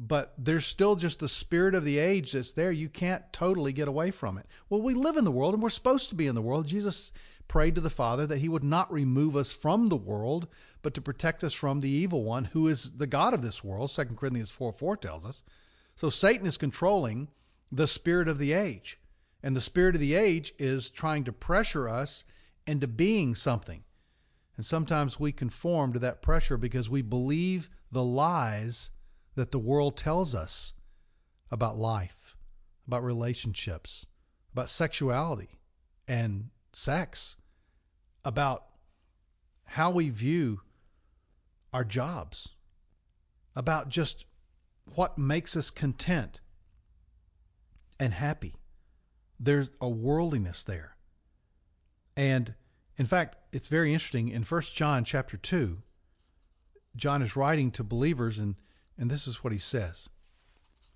but 0.00 0.32
there's 0.38 0.64
still 0.64 0.94
just 0.94 1.18
the 1.18 1.28
spirit 1.28 1.74
of 1.74 1.84
the 1.84 1.98
age 1.98 2.32
that's 2.32 2.52
there. 2.52 2.70
You 2.70 2.88
can't 2.88 3.32
totally 3.32 3.72
get 3.72 3.88
away 3.88 4.12
from 4.12 4.38
it. 4.38 4.46
Well, 4.70 4.80
we 4.80 4.94
live 4.94 5.16
in 5.16 5.24
the 5.24 5.32
world 5.32 5.54
and 5.54 5.62
we're 5.62 5.70
supposed 5.70 6.08
to 6.10 6.14
be 6.14 6.28
in 6.28 6.36
the 6.36 6.42
world. 6.42 6.68
Jesus 6.68 7.10
prayed 7.48 7.74
to 7.74 7.80
the 7.80 7.90
Father 7.90 8.26
that 8.26 8.38
he 8.38 8.48
would 8.48 8.62
not 8.62 8.92
remove 8.92 9.34
us 9.34 9.52
from 9.52 9.88
the 9.88 9.96
world, 9.96 10.46
but 10.82 10.94
to 10.94 11.00
protect 11.00 11.42
us 11.42 11.54
from 11.54 11.80
the 11.80 11.88
evil 11.88 12.22
one 12.22 12.46
who 12.46 12.68
is 12.68 12.92
the 12.92 13.06
God 13.06 13.34
of 13.34 13.42
this 13.42 13.64
world, 13.64 13.90
2 13.90 14.04
Corinthians 14.16 14.50
4 14.50 14.72
4 14.72 14.96
tells 14.98 15.26
us. 15.26 15.42
So 15.96 16.10
Satan 16.10 16.46
is 16.46 16.56
controlling 16.56 17.28
the 17.72 17.88
spirit 17.88 18.28
of 18.28 18.38
the 18.38 18.52
age. 18.52 18.98
And 19.42 19.56
the 19.56 19.60
spirit 19.60 19.94
of 19.94 20.00
the 20.00 20.14
age 20.14 20.52
is 20.58 20.90
trying 20.90 21.24
to 21.24 21.32
pressure 21.32 21.88
us 21.88 22.24
into 22.66 22.86
being 22.86 23.34
something. 23.34 23.84
And 24.56 24.66
sometimes 24.66 25.20
we 25.20 25.32
conform 25.32 25.92
to 25.92 25.98
that 26.00 26.22
pressure 26.22 26.56
because 26.56 26.90
we 26.90 27.02
believe 27.02 27.70
the 27.90 28.04
lies 28.04 28.90
that 29.36 29.52
the 29.52 29.58
world 29.58 29.96
tells 29.96 30.34
us 30.34 30.74
about 31.50 31.78
life, 31.78 32.36
about 32.86 33.04
relationships, 33.04 34.04
about 34.52 34.68
sexuality 34.68 35.60
and 36.08 36.50
sex, 36.78 37.36
about 38.24 38.64
how 39.64 39.90
we 39.90 40.08
view 40.08 40.60
our 41.72 41.84
jobs, 41.84 42.50
about 43.54 43.88
just 43.88 44.26
what 44.94 45.18
makes 45.18 45.56
us 45.56 45.70
content 45.70 46.40
and 48.00 48.14
happy. 48.14 48.54
There's 49.38 49.72
a 49.80 49.88
worldliness 49.88 50.62
there. 50.62 50.96
And 52.16 52.54
in 52.96 53.06
fact, 53.06 53.36
it's 53.52 53.68
very 53.68 53.92
interesting 53.92 54.28
in 54.28 54.42
1 54.42 54.62
John 54.74 55.04
chapter 55.04 55.36
2, 55.36 55.82
John 56.96 57.22
is 57.22 57.36
writing 57.36 57.70
to 57.72 57.84
believers 57.84 58.38
and 58.38 58.56
and 59.00 59.08
this 59.08 59.28
is 59.28 59.44
what 59.44 59.52
he 59.52 59.60
says. 59.60 60.08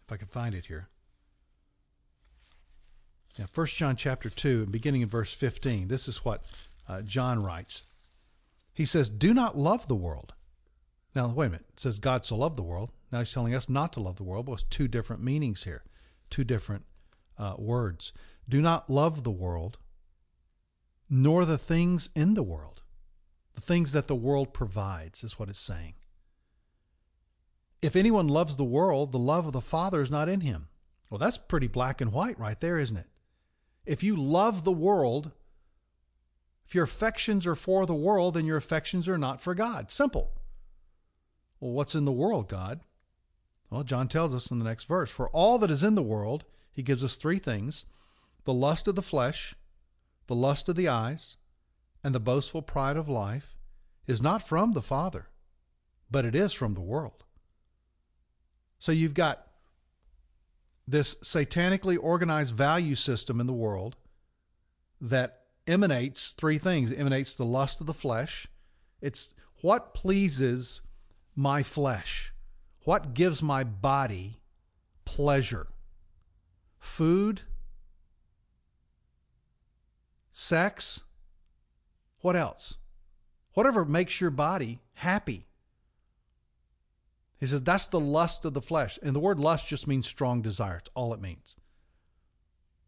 If 0.04 0.12
I 0.12 0.16
can 0.16 0.26
find 0.26 0.54
it 0.56 0.66
here. 0.66 0.88
Yeah, 3.38 3.46
1 3.54 3.66
John 3.68 3.96
chapter 3.96 4.28
2, 4.28 4.66
beginning 4.66 5.00
in 5.00 5.08
verse 5.08 5.32
15. 5.34 5.88
This 5.88 6.06
is 6.06 6.24
what 6.24 6.46
uh, 6.88 7.02
John 7.02 7.42
writes. 7.42 7.84
He 8.74 8.84
says, 8.84 9.08
Do 9.08 9.32
not 9.32 9.56
love 9.56 9.88
the 9.88 9.94
world. 9.96 10.34
Now, 11.14 11.28
wait 11.28 11.46
a 11.46 11.50
minute. 11.50 11.66
It 11.72 11.80
says 11.80 11.98
God 11.98 12.24
so 12.24 12.36
loved 12.36 12.56
the 12.56 12.62
world. 12.62 12.90
Now 13.10 13.18
he's 13.18 13.32
telling 13.32 13.54
us 13.54 13.68
not 13.68 13.92
to 13.94 14.00
love 14.00 14.16
the 14.16 14.22
world, 14.22 14.46
but 14.46 14.52
it's 14.52 14.62
two 14.64 14.88
different 14.88 15.22
meanings 15.22 15.64
here, 15.64 15.82
two 16.30 16.44
different 16.44 16.84
uh, 17.38 17.54
words. 17.58 18.12
Do 18.48 18.60
not 18.62 18.88
love 18.88 19.22
the 19.22 19.30
world, 19.30 19.78
nor 21.08 21.44
the 21.44 21.58
things 21.58 22.10
in 22.14 22.34
the 22.34 22.42
world. 22.42 22.82
The 23.54 23.60
things 23.60 23.92
that 23.92 24.08
the 24.08 24.14
world 24.14 24.54
provides 24.54 25.22
is 25.22 25.38
what 25.38 25.50
it's 25.50 25.58
saying. 25.58 25.94
If 27.82 27.96
anyone 27.96 28.28
loves 28.28 28.56
the 28.56 28.64
world, 28.64 29.12
the 29.12 29.18
love 29.18 29.46
of 29.46 29.52
the 29.52 29.60
Father 29.60 30.00
is 30.00 30.10
not 30.10 30.28
in 30.28 30.40
him. 30.40 30.68
Well, 31.10 31.18
that's 31.18 31.36
pretty 31.36 31.66
black 31.66 32.00
and 32.00 32.12
white 32.12 32.38
right 32.38 32.58
there, 32.58 32.78
isn't 32.78 32.96
it? 32.96 33.06
If 33.84 34.02
you 34.02 34.16
love 34.16 34.64
the 34.64 34.72
world, 34.72 35.32
if 36.64 36.74
your 36.74 36.84
affections 36.84 37.46
are 37.46 37.54
for 37.54 37.84
the 37.84 37.94
world, 37.94 38.34
then 38.34 38.46
your 38.46 38.56
affections 38.56 39.08
are 39.08 39.18
not 39.18 39.40
for 39.40 39.54
God. 39.54 39.90
Simple. 39.90 40.32
Well, 41.60 41.72
what's 41.72 41.94
in 41.94 42.04
the 42.04 42.12
world, 42.12 42.48
God? 42.48 42.80
Well, 43.70 43.84
John 43.84 44.08
tells 44.08 44.34
us 44.34 44.50
in 44.50 44.58
the 44.58 44.64
next 44.64 44.84
verse 44.84 45.10
For 45.10 45.28
all 45.30 45.58
that 45.58 45.70
is 45.70 45.82
in 45.82 45.94
the 45.94 46.02
world, 46.02 46.44
he 46.72 46.82
gives 46.82 47.04
us 47.04 47.16
three 47.16 47.38
things 47.38 47.86
the 48.44 48.52
lust 48.52 48.88
of 48.88 48.94
the 48.94 49.02
flesh, 49.02 49.54
the 50.26 50.34
lust 50.34 50.68
of 50.68 50.76
the 50.76 50.88
eyes, 50.88 51.36
and 52.02 52.14
the 52.14 52.20
boastful 52.20 52.62
pride 52.62 52.96
of 52.96 53.08
life 53.08 53.56
is 54.06 54.20
not 54.20 54.42
from 54.42 54.72
the 54.72 54.82
Father, 54.82 55.28
but 56.10 56.24
it 56.24 56.34
is 56.34 56.52
from 56.52 56.74
the 56.74 56.80
world. 56.80 57.24
So 58.78 58.90
you've 58.90 59.14
got 59.14 59.46
this 60.86 61.14
satanically 61.16 61.98
organized 62.00 62.54
value 62.54 62.94
system 62.94 63.40
in 63.40 63.46
the 63.46 63.52
world 63.52 63.96
that 65.00 65.40
emanates 65.66 66.32
three 66.32 66.58
things 66.58 66.90
it 66.90 66.98
emanates 66.98 67.34
the 67.34 67.44
lust 67.44 67.80
of 67.80 67.86
the 67.86 67.94
flesh 67.94 68.48
it's 69.00 69.32
what 69.60 69.94
pleases 69.94 70.82
my 71.36 71.62
flesh 71.62 72.32
what 72.84 73.14
gives 73.14 73.42
my 73.42 73.62
body 73.62 74.40
pleasure? 75.04 75.68
Food? 76.78 77.42
Sex? 80.30 81.02
What 82.20 82.34
else? 82.34 82.78
Whatever 83.54 83.84
makes 83.84 84.20
your 84.20 84.30
body 84.30 84.80
happy. 84.94 85.46
He 87.42 87.48
says 87.48 87.62
that's 87.62 87.88
the 87.88 87.98
lust 87.98 88.44
of 88.44 88.54
the 88.54 88.62
flesh. 88.62 89.00
And 89.02 89.16
the 89.16 89.20
word 89.20 89.40
lust 89.40 89.66
just 89.66 89.88
means 89.88 90.06
strong 90.06 90.42
desire. 90.42 90.76
It's 90.76 90.90
all 90.94 91.12
it 91.12 91.20
means. 91.20 91.56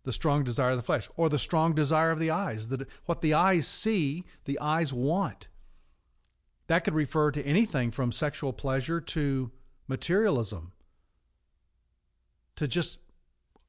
The 0.04 0.12
strong 0.12 0.44
desire 0.44 0.70
of 0.70 0.76
the 0.76 0.82
flesh, 0.84 1.08
or 1.16 1.28
the 1.28 1.40
strong 1.40 1.72
desire 1.72 2.12
of 2.12 2.20
the 2.20 2.30
eyes. 2.30 2.68
The, 2.68 2.86
what 3.06 3.20
the 3.20 3.34
eyes 3.34 3.66
see, 3.66 4.22
the 4.44 4.56
eyes 4.60 4.92
want. 4.92 5.48
That 6.68 6.84
could 6.84 6.94
refer 6.94 7.32
to 7.32 7.44
anything 7.44 7.90
from 7.90 8.12
sexual 8.12 8.52
pleasure 8.52 9.00
to 9.00 9.50
materialism, 9.88 10.70
to 12.54 12.68
just, 12.68 13.00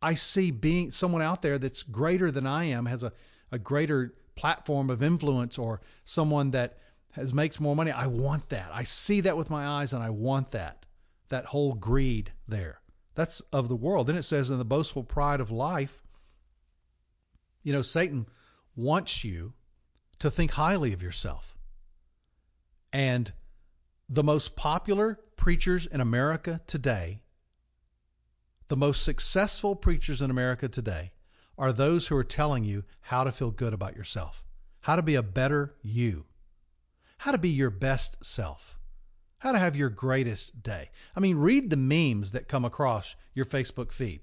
I 0.03 0.13
see 0.13 0.51
being 0.51 0.91
someone 0.91 1.23
out 1.23 1.41
there 1.41 1.57
that's 1.57 1.81
greater 1.81 2.29
than 2.29 2.45
I 2.45 2.65
am, 2.65 2.85
has 2.85 3.01
a, 3.01 3.11
a 3.51 3.57
greater 3.57 4.13
platform 4.35 4.91
of 4.91 5.01
influence, 5.01 5.57
or 5.57 5.81
someone 6.03 6.51
that 6.51 6.77
has 7.15 7.33
makes 7.33 7.59
more 7.59 7.75
money. 7.75 7.91
I 7.91 8.07
want 8.07 8.49
that. 8.49 8.69
I 8.73 8.83
see 8.83 9.21
that 9.21 9.37
with 9.37 9.49
my 9.49 9.65
eyes 9.65 9.93
and 9.93 10.03
I 10.03 10.09
want 10.09 10.51
that. 10.51 10.85
That 11.29 11.45
whole 11.45 11.73
greed 11.73 12.33
there. 12.47 12.81
That's 13.15 13.39
of 13.51 13.69
the 13.69 13.75
world. 13.75 14.07
Then 14.07 14.17
it 14.17 14.23
says 14.23 14.49
in 14.49 14.57
the 14.57 14.65
boastful 14.65 15.03
pride 15.03 15.39
of 15.39 15.49
life, 15.49 16.03
you 17.63 17.73
know, 17.73 17.81
Satan 17.81 18.27
wants 18.75 19.23
you 19.23 19.53
to 20.19 20.29
think 20.29 20.51
highly 20.51 20.93
of 20.93 21.01
yourself. 21.01 21.57
And 22.91 23.31
the 24.07 24.23
most 24.23 24.55
popular 24.55 25.19
preachers 25.37 25.87
in 25.87 26.01
America 26.01 26.61
today, 26.67 27.21
the 28.67 28.77
most 28.77 29.03
successful 29.03 29.75
preachers 29.75 30.21
in 30.21 30.29
America 30.29 30.67
today, 30.67 31.11
are 31.57 31.71
those 31.71 32.07
who 32.07 32.17
are 32.17 32.23
telling 32.23 32.65
you 32.65 32.83
how 33.01 33.23
to 33.23 33.31
feel 33.31 33.51
good 33.51 33.73
about 33.73 33.95
yourself, 33.95 34.45
how 34.81 34.95
to 34.95 35.01
be 35.01 35.15
a 35.15 35.23
better 35.23 35.75
you, 35.81 36.25
how 37.17 37.31
to 37.31 37.37
be 37.37 37.49
your 37.49 37.69
best 37.69 38.23
self, 38.23 38.79
how 39.39 39.51
to 39.51 39.59
have 39.59 39.75
your 39.75 39.89
greatest 39.89 40.63
day. 40.63 40.89
I 41.15 41.19
mean, 41.19 41.37
read 41.37 41.69
the 41.69 41.77
memes 41.77 42.31
that 42.31 42.47
come 42.47 42.65
across 42.65 43.15
your 43.33 43.45
Facebook 43.45 43.91
feed. 43.91 44.21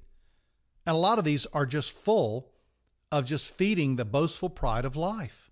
And 0.87 0.95
a 0.95 0.99
lot 0.99 1.19
of 1.19 1.25
these 1.25 1.47
are 1.47 1.67
just 1.67 1.93
full 1.93 2.53
of 3.11 3.27
just 3.27 3.53
feeding 3.53 3.97
the 3.97 4.05
boastful 4.05 4.51
pride 4.51 4.85
of 4.85 4.97
life, 4.97 5.51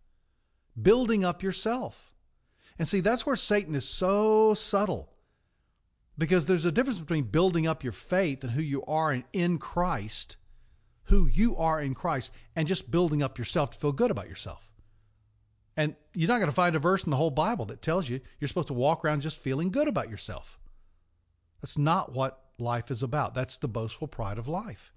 building 0.81 1.25
up 1.25 1.43
yourself. 1.43 2.15
And 2.79 2.89
see, 2.89 3.01
that's 3.01 3.27
where 3.27 3.37
Satan 3.37 3.75
is 3.75 3.87
so 3.89 4.55
subtle 4.55 5.13
because 6.17 6.47
there's 6.47 6.65
a 6.65 6.73
difference 6.73 7.01
between 7.01 7.25
building 7.25 7.67
up 7.67 7.83
your 7.83 7.93
faith 7.93 8.43
and 8.43 8.53
who 8.53 8.63
you 8.63 8.85
are 8.85 9.23
in, 9.33 9.59
Christ, 9.59 10.37
who 11.05 11.27
you 11.27 11.57
are 11.57 11.81
in 11.81 11.95
Christ, 11.95 12.33
and 12.55 12.69
just 12.69 12.91
building 12.91 13.23
up 13.23 13.39
yourself 13.39 13.71
to 13.71 13.79
feel 13.79 13.93
good 13.93 14.11
about 14.11 14.29
yourself. 14.29 14.73
And 15.81 15.97
you're 16.15 16.29
not 16.29 16.41
going 16.41 16.51
to 16.51 16.55
find 16.55 16.77
a 16.77 16.79
verse 16.79 17.05
in 17.05 17.11
the 17.11 17.17
whole 17.17 17.31
Bible 17.31 17.65
that 17.65 17.81
tells 17.81 18.07
you 18.07 18.21
you're 18.39 18.49
supposed 18.49 18.69
to 18.69 18.75
walk 18.75 19.03
around 19.03 19.23
just 19.23 19.43
feeling 19.43 19.71
good 19.71 19.89
about 19.89 20.11
yourself. 20.11 20.59
That's 21.63 21.79
not 21.79 22.13
what 22.13 22.39
life 22.59 22.91
is 22.91 23.03
about. 23.03 23.35
That's 23.35 23.57
the 23.57 23.67
boastful 23.67 24.07
pride 24.07 24.37
of 24.37 24.47
life. 24.47 24.93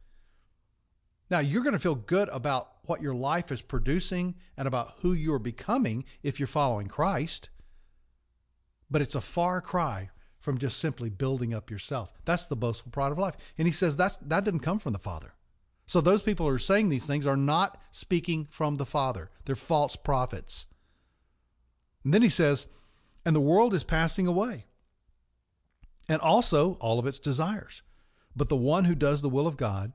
Now, 1.29 1.39
you're 1.39 1.63
going 1.63 1.71
to 1.71 1.79
feel 1.79 1.95
good 1.95 2.27
about 2.33 2.67
what 2.83 3.01
your 3.01 3.15
life 3.15 3.49
is 3.49 3.61
producing 3.61 4.35
and 4.57 4.67
about 4.67 4.95
who 4.97 5.13
you're 5.13 5.39
becoming 5.39 6.03
if 6.21 6.37
you're 6.37 6.47
following 6.47 6.87
Christ. 6.87 7.49
But 8.91 9.01
it's 9.01 9.15
a 9.15 9.21
far 9.21 9.61
cry 9.61 10.09
from 10.37 10.57
just 10.57 10.79
simply 10.79 11.09
building 11.09 11.53
up 11.53 11.71
yourself. 11.71 12.11
That's 12.25 12.47
the 12.47 12.57
boastful 12.57 12.91
pride 12.91 13.13
of 13.13 13.17
life. 13.17 13.37
And 13.57 13.69
he 13.69 13.71
says 13.71 13.95
that's, 13.95 14.17
that 14.17 14.43
didn't 14.43 14.59
come 14.59 14.79
from 14.79 14.91
the 14.91 14.99
Father. 14.99 15.33
So 15.85 16.01
those 16.01 16.23
people 16.23 16.45
who 16.45 16.53
are 16.53 16.59
saying 16.59 16.89
these 16.89 17.07
things 17.07 17.25
are 17.25 17.37
not 17.37 17.81
speaking 17.91 18.43
from 18.43 18.75
the 18.75 18.85
Father. 18.85 19.29
They're 19.45 19.55
false 19.55 19.95
prophets. 19.95 20.65
And 22.03 22.13
then 22.13 22.21
he 22.21 22.29
says, 22.29 22.67
and 23.25 23.35
the 23.35 23.41
world 23.41 23.73
is 23.73 23.83
passing 23.83 24.27
away, 24.27 24.65
and 26.09 26.21
also 26.21 26.73
all 26.75 26.99
of 26.99 27.07
its 27.07 27.19
desires. 27.19 27.81
But 28.35 28.49
the 28.49 28.55
one 28.55 28.85
who 28.85 28.95
does 28.95 29.21
the 29.21 29.29
will 29.29 29.47
of 29.47 29.57
God 29.57 29.93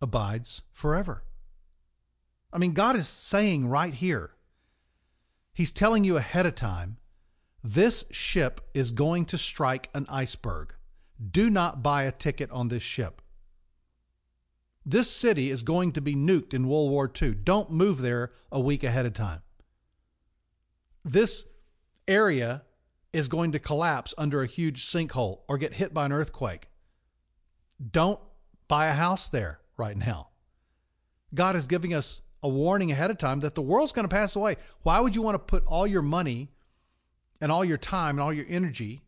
abides 0.00 0.62
forever. 0.70 1.22
I 2.52 2.58
mean, 2.58 2.72
God 2.72 2.96
is 2.96 3.08
saying 3.08 3.68
right 3.68 3.94
here, 3.94 4.32
He's 5.54 5.72
telling 5.72 6.04
you 6.04 6.16
ahead 6.16 6.46
of 6.46 6.54
time 6.54 6.96
this 7.62 8.04
ship 8.10 8.60
is 8.74 8.90
going 8.90 9.26
to 9.26 9.38
strike 9.38 9.88
an 9.94 10.06
iceberg. 10.08 10.74
Do 11.30 11.50
not 11.50 11.82
buy 11.82 12.04
a 12.04 12.12
ticket 12.12 12.50
on 12.50 12.68
this 12.68 12.82
ship. 12.82 13.22
This 14.84 15.10
city 15.10 15.50
is 15.50 15.62
going 15.62 15.92
to 15.92 16.00
be 16.00 16.16
nuked 16.16 16.52
in 16.52 16.66
World 16.66 16.90
War 16.90 17.10
II. 17.20 17.34
Don't 17.34 17.70
move 17.70 18.00
there 18.00 18.32
a 18.50 18.60
week 18.60 18.82
ahead 18.82 19.06
of 19.06 19.12
time. 19.12 19.42
This 21.04 21.46
area 22.06 22.62
is 23.12 23.28
going 23.28 23.52
to 23.52 23.58
collapse 23.58 24.14
under 24.16 24.42
a 24.42 24.46
huge 24.46 24.86
sinkhole 24.86 25.40
or 25.48 25.58
get 25.58 25.74
hit 25.74 25.92
by 25.92 26.06
an 26.06 26.12
earthquake. 26.12 26.68
Don't 27.90 28.20
buy 28.68 28.86
a 28.86 28.94
house 28.94 29.28
there 29.28 29.60
right 29.76 29.96
now. 29.96 30.28
God 31.34 31.56
is 31.56 31.66
giving 31.66 31.92
us 31.92 32.20
a 32.42 32.48
warning 32.48 32.90
ahead 32.90 33.10
of 33.10 33.18
time 33.18 33.40
that 33.40 33.54
the 33.54 33.62
world's 33.62 33.92
going 33.92 34.08
to 34.08 34.14
pass 34.14 34.36
away. 34.36 34.56
Why 34.82 35.00
would 35.00 35.14
you 35.14 35.22
want 35.22 35.34
to 35.34 35.38
put 35.38 35.64
all 35.66 35.86
your 35.86 36.02
money 36.02 36.50
and 37.40 37.52
all 37.52 37.64
your 37.64 37.76
time 37.76 38.16
and 38.16 38.20
all 38.20 38.32
your 38.32 38.46
energy 38.48 39.02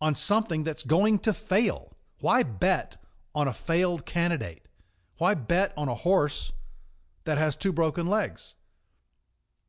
on 0.00 0.14
something 0.14 0.62
that's 0.62 0.82
going 0.82 1.18
to 1.20 1.32
fail? 1.32 1.96
Why 2.20 2.42
bet 2.42 2.96
on 3.34 3.48
a 3.48 3.52
failed 3.52 4.06
candidate? 4.06 4.62
Why 5.18 5.34
bet 5.34 5.72
on 5.76 5.88
a 5.88 5.94
horse 5.94 6.52
that 7.24 7.38
has 7.38 7.56
two 7.56 7.72
broken 7.72 8.06
legs? 8.06 8.54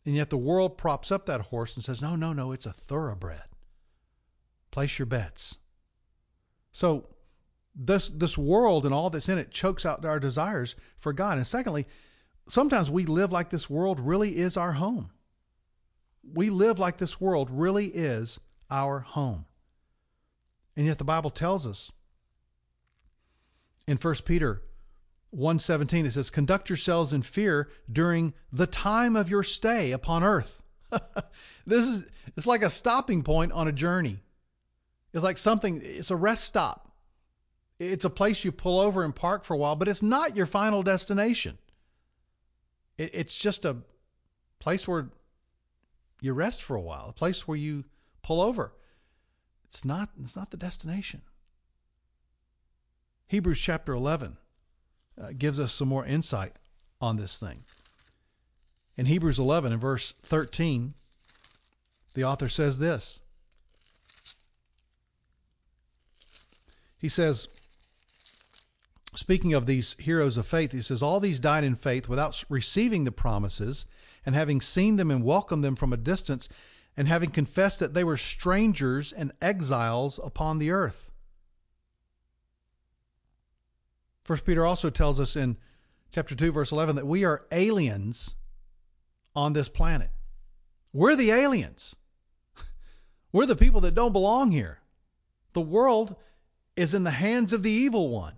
And 0.05 0.15
yet 0.15 0.29
the 0.29 0.38
world 0.38 0.77
props 0.77 1.12
up 1.12 1.25
that 1.25 1.41
horse 1.41 1.75
and 1.75 1.83
says, 1.83 2.01
no, 2.01 2.15
no, 2.15 2.33
no, 2.33 2.51
it's 2.51 2.65
a 2.65 2.74
thoroughbred. 2.74 3.43
Place 4.72 5.00
your 5.00 5.05
bets. 5.05 5.57
So 6.72 7.07
this 7.75 8.10
this 8.10 8.38
world 8.38 8.86
and 8.86 8.93
all 8.93 9.10
that's 9.10 9.29
in 9.29 9.38
it 9.38 9.51
chokes 9.51 9.86
out 9.86 10.05
our 10.05 10.19
desires 10.19 10.75
for 10.98 11.13
God. 11.13 11.38
And 11.38 11.48
secondly, 11.48 11.86
sometimes 12.48 12.89
we 12.89 13.05
live 13.05 13.31
like 13.31 13.50
this 13.50 13.69
world 13.69 14.00
really 14.00 14.38
is 14.38 14.57
our 14.57 14.74
home. 14.74 15.12
We 16.24 16.50
live 16.50 16.79
like 16.79 16.98
this 16.98 17.19
world 17.19 17.50
really 17.51 17.88
is 17.88 18.39
our 18.69 19.00
home. 19.00 19.45
And 20.75 20.86
yet 20.86 20.98
the 20.98 21.03
Bible 21.03 21.29
tells 21.29 21.67
us 21.67 21.91
in 23.88 23.98
1 23.98 24.15
Peter 24.25 24.62
117 25.34 26.06
it 26.06 26.12
says 26.12 26.30
conduct 26.30 26.70
yourselves 26.70 27.12
in 27.12 27.24
fear 27.24 27.70
during 27.92 28.34
the 28.52 28.68
time 28.68 29.16
of 29.16 29.30
your 29.30 29.44
stay 29.44 29.92
upon 29.92 30.24
earth. 30.24 30.63
this 31.66 31.86
is 31.86 32.12
it's 32.38 32.46
like 32.46 32.62
a 32.62 32.70
stopping 32.70 33.24
point 33.24 33.52
on 33.52 33.68
a 33.68 33.72
journey. 33.72 34.20
It's 35.12 35.24
like 35.24 35.38
something 35.38 35.82
it's 35.84 36.12
a 36.12 36.16
rest 36.16 36.44
stop. 36.44 36.92
It's 37.80 38.06
a 38.06 38.10
place 38.10 38.46
you 38.46 38.52
pull 38.52 38.80
over 38.80 39.04
and 39.04 39.16
park 39.16 39.44
for 39.44 39.56
a 39.56 39.58
while, 39.58 39.75
but 39.75 39.88
it's 39.88 40.04
not 40.04 40.38
your 40.38 40.46
final 40.46 40.84
destination. 40.84 41.58
it, 42.98 43.10
it's 43.13 43.38
just 43.38 43.66
a 43.66 43.78
place 44.60 44.88
where 44.88 45.10
you 46.22 46.34
rest 46.34 46.62
for 46.62 46.75
a 46.75 46.82
while, 46.82 47.08
a 47.10 47.13
place 47.13 47.48
where 47.48 47.58
you 47.58 47.86
pull 48.22 48.40
over. 48.40 48.74
It's 49.66 49.84
not 49.84 50.10
it's 50.22 50.36
not 50.36 50.52
the 50.52 50.58
destination. 50.58 51.24
Hebrews 53.25 53.60
chapter 53.60 53.94
11 53.94 54.38
uh, 55.22 55.32
gives 55.38 55.60
us 55.60 55.74
some 55.74 55.88
more 55.88 56.05
insight 56.05 56.53
on 57.01 57.17
this 57.17 57.38
thing. 57.38 57.63
In 58.96 59.05
Hebrews 59.05 59.39
11 59.39 59.72
and 59.72 59.82
verse 59.82 60.12
13, 60.22 60.93
the 62.13 62.24
author 62.24 62.48
says 62.48 62.79
this. 62.79 63.20
He 66.98 67.10
says, 67.10 67.48
speaking 69.15 69.53
of 69.53 69.65
these 69.65 69.96
heroes 70.00 70.38
of 70.38 70.48
faith, 70.48 70.72
he 70.72 70.82
says, 70.82 71.01
All 71.01 71.20
these 71.20 71.39
died 71.39 71.63
in 71.63 71.75
faith 71.75 72.08
without 72.08 72.43
receiving 72.50 73.03
the 73.03 73.12
promises, 73.12 73.86
and 74.25 74.36
having 74.36 74.62
seen 74.62 74.96
them 74.96 75.12
and 75.12 75.24
welcomed 75.24 75.63
them 75.63 75.75
from 75.75 75.91
a 75.91 75.98
distance, 75.98 76.48
and 76.96 77.08
having 77.08 77.32
confessed 77.32 77.79
that 77.79 77.93
they 77.93 78.03
were 78.03 78.17
strangers 78.17 79.12
and 79.12 79.32
exiles 79.41 80.20
upon 80.24 80.60
the 80.60 80.72
earth. 80.72 81.12
First 84.24 84.46
Peter 84.46 84.65
also 84.65 84.89
tells 84.89 85.20
us 85.20 85.36
in 85.36 85.58
chapter 86.12 86.36
2 86.36 86.51
verse 86.51 86.72
11 86.72 86.96
that 86.96 87.08
we 87.08 87.25
are 87.25 87.46
aliens 87.51 88.36
on 89.36 89.53
this 89.53 89.70
planet. 89.70 90.10
We're 90.94 91.15
the 91.15 91.32
aliens. 91.32 91.96
We're 93.32 93.46
the 93.46 93.56
people 93.56 93.82
that 93.82 93.96
don't 93.96 94.13
belong 94.13 94.51
here. 94.51 94.80
The 95.53 95.62
world 95.62 96.15
is 96.75 96.94
in 96.94 97.03
the 97.03 97.12
hands 97.12 97.53
of 97.53 97.63
the 97.63 97.72
evil 97.72 98.10
one, 98.10 98.38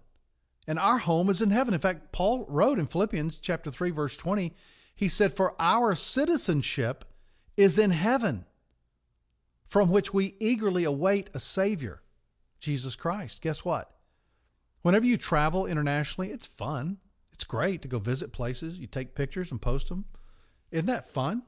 and 0.67 0.79
our 0.79 0.97
home 0.97 1.29
is 1.29 1.41
in 1.41 1.51
heaven. 1.51 1.73
In 1.73 1.79
fact, 1.79 2.11
Paul 2.11 2.45
wrote 2.49 2.79
in 2.79 2.87
Philippians 2.87 3.39
chapter 3.39 3.71
3 3.71 3.91
verse 3.91 4.17
20, 4.17 4.53
he 4.95 5.07
said 5.07 5.33
for 5.33 5.53
our 5.59 5.95
citizenship 5.95 7.05
is 7.57 7.77
in 7.77 7.91
heaven, 7.91 8.45
from 9.65 9.89
which 9.89 10.13
we 10.13 10.35
eagerly 10.39 10.83
await 10.83 11.29
a 11.33 11.39
savior, 11.39 12.01
Jesus 12.59 12.95
Christ. 12.95 13.41
Guess 13.41 13.65
what? 13.65 13.94
Whenever 14.85 15.07
you 15.07 15.17
travel 15.17 15.65
internationally, 15.65 16.29
it's 16.29 16.45
fun. 16.45 16.97
It's 17.33 17.43
great 17.43 17.81
to 17.81 17.87
go 17.87 17.97
visit 17.97 18.31
places. 18.31 18.77
You 18.77 18.85
take 18.85 19.15
pictures 19.15 19.49
and 19.49 19.59
post 19.59 19.89
them. 19.89 20.05
Isn't 20.69 20.85
that 20.85 21.09
fun? 21.09 21.41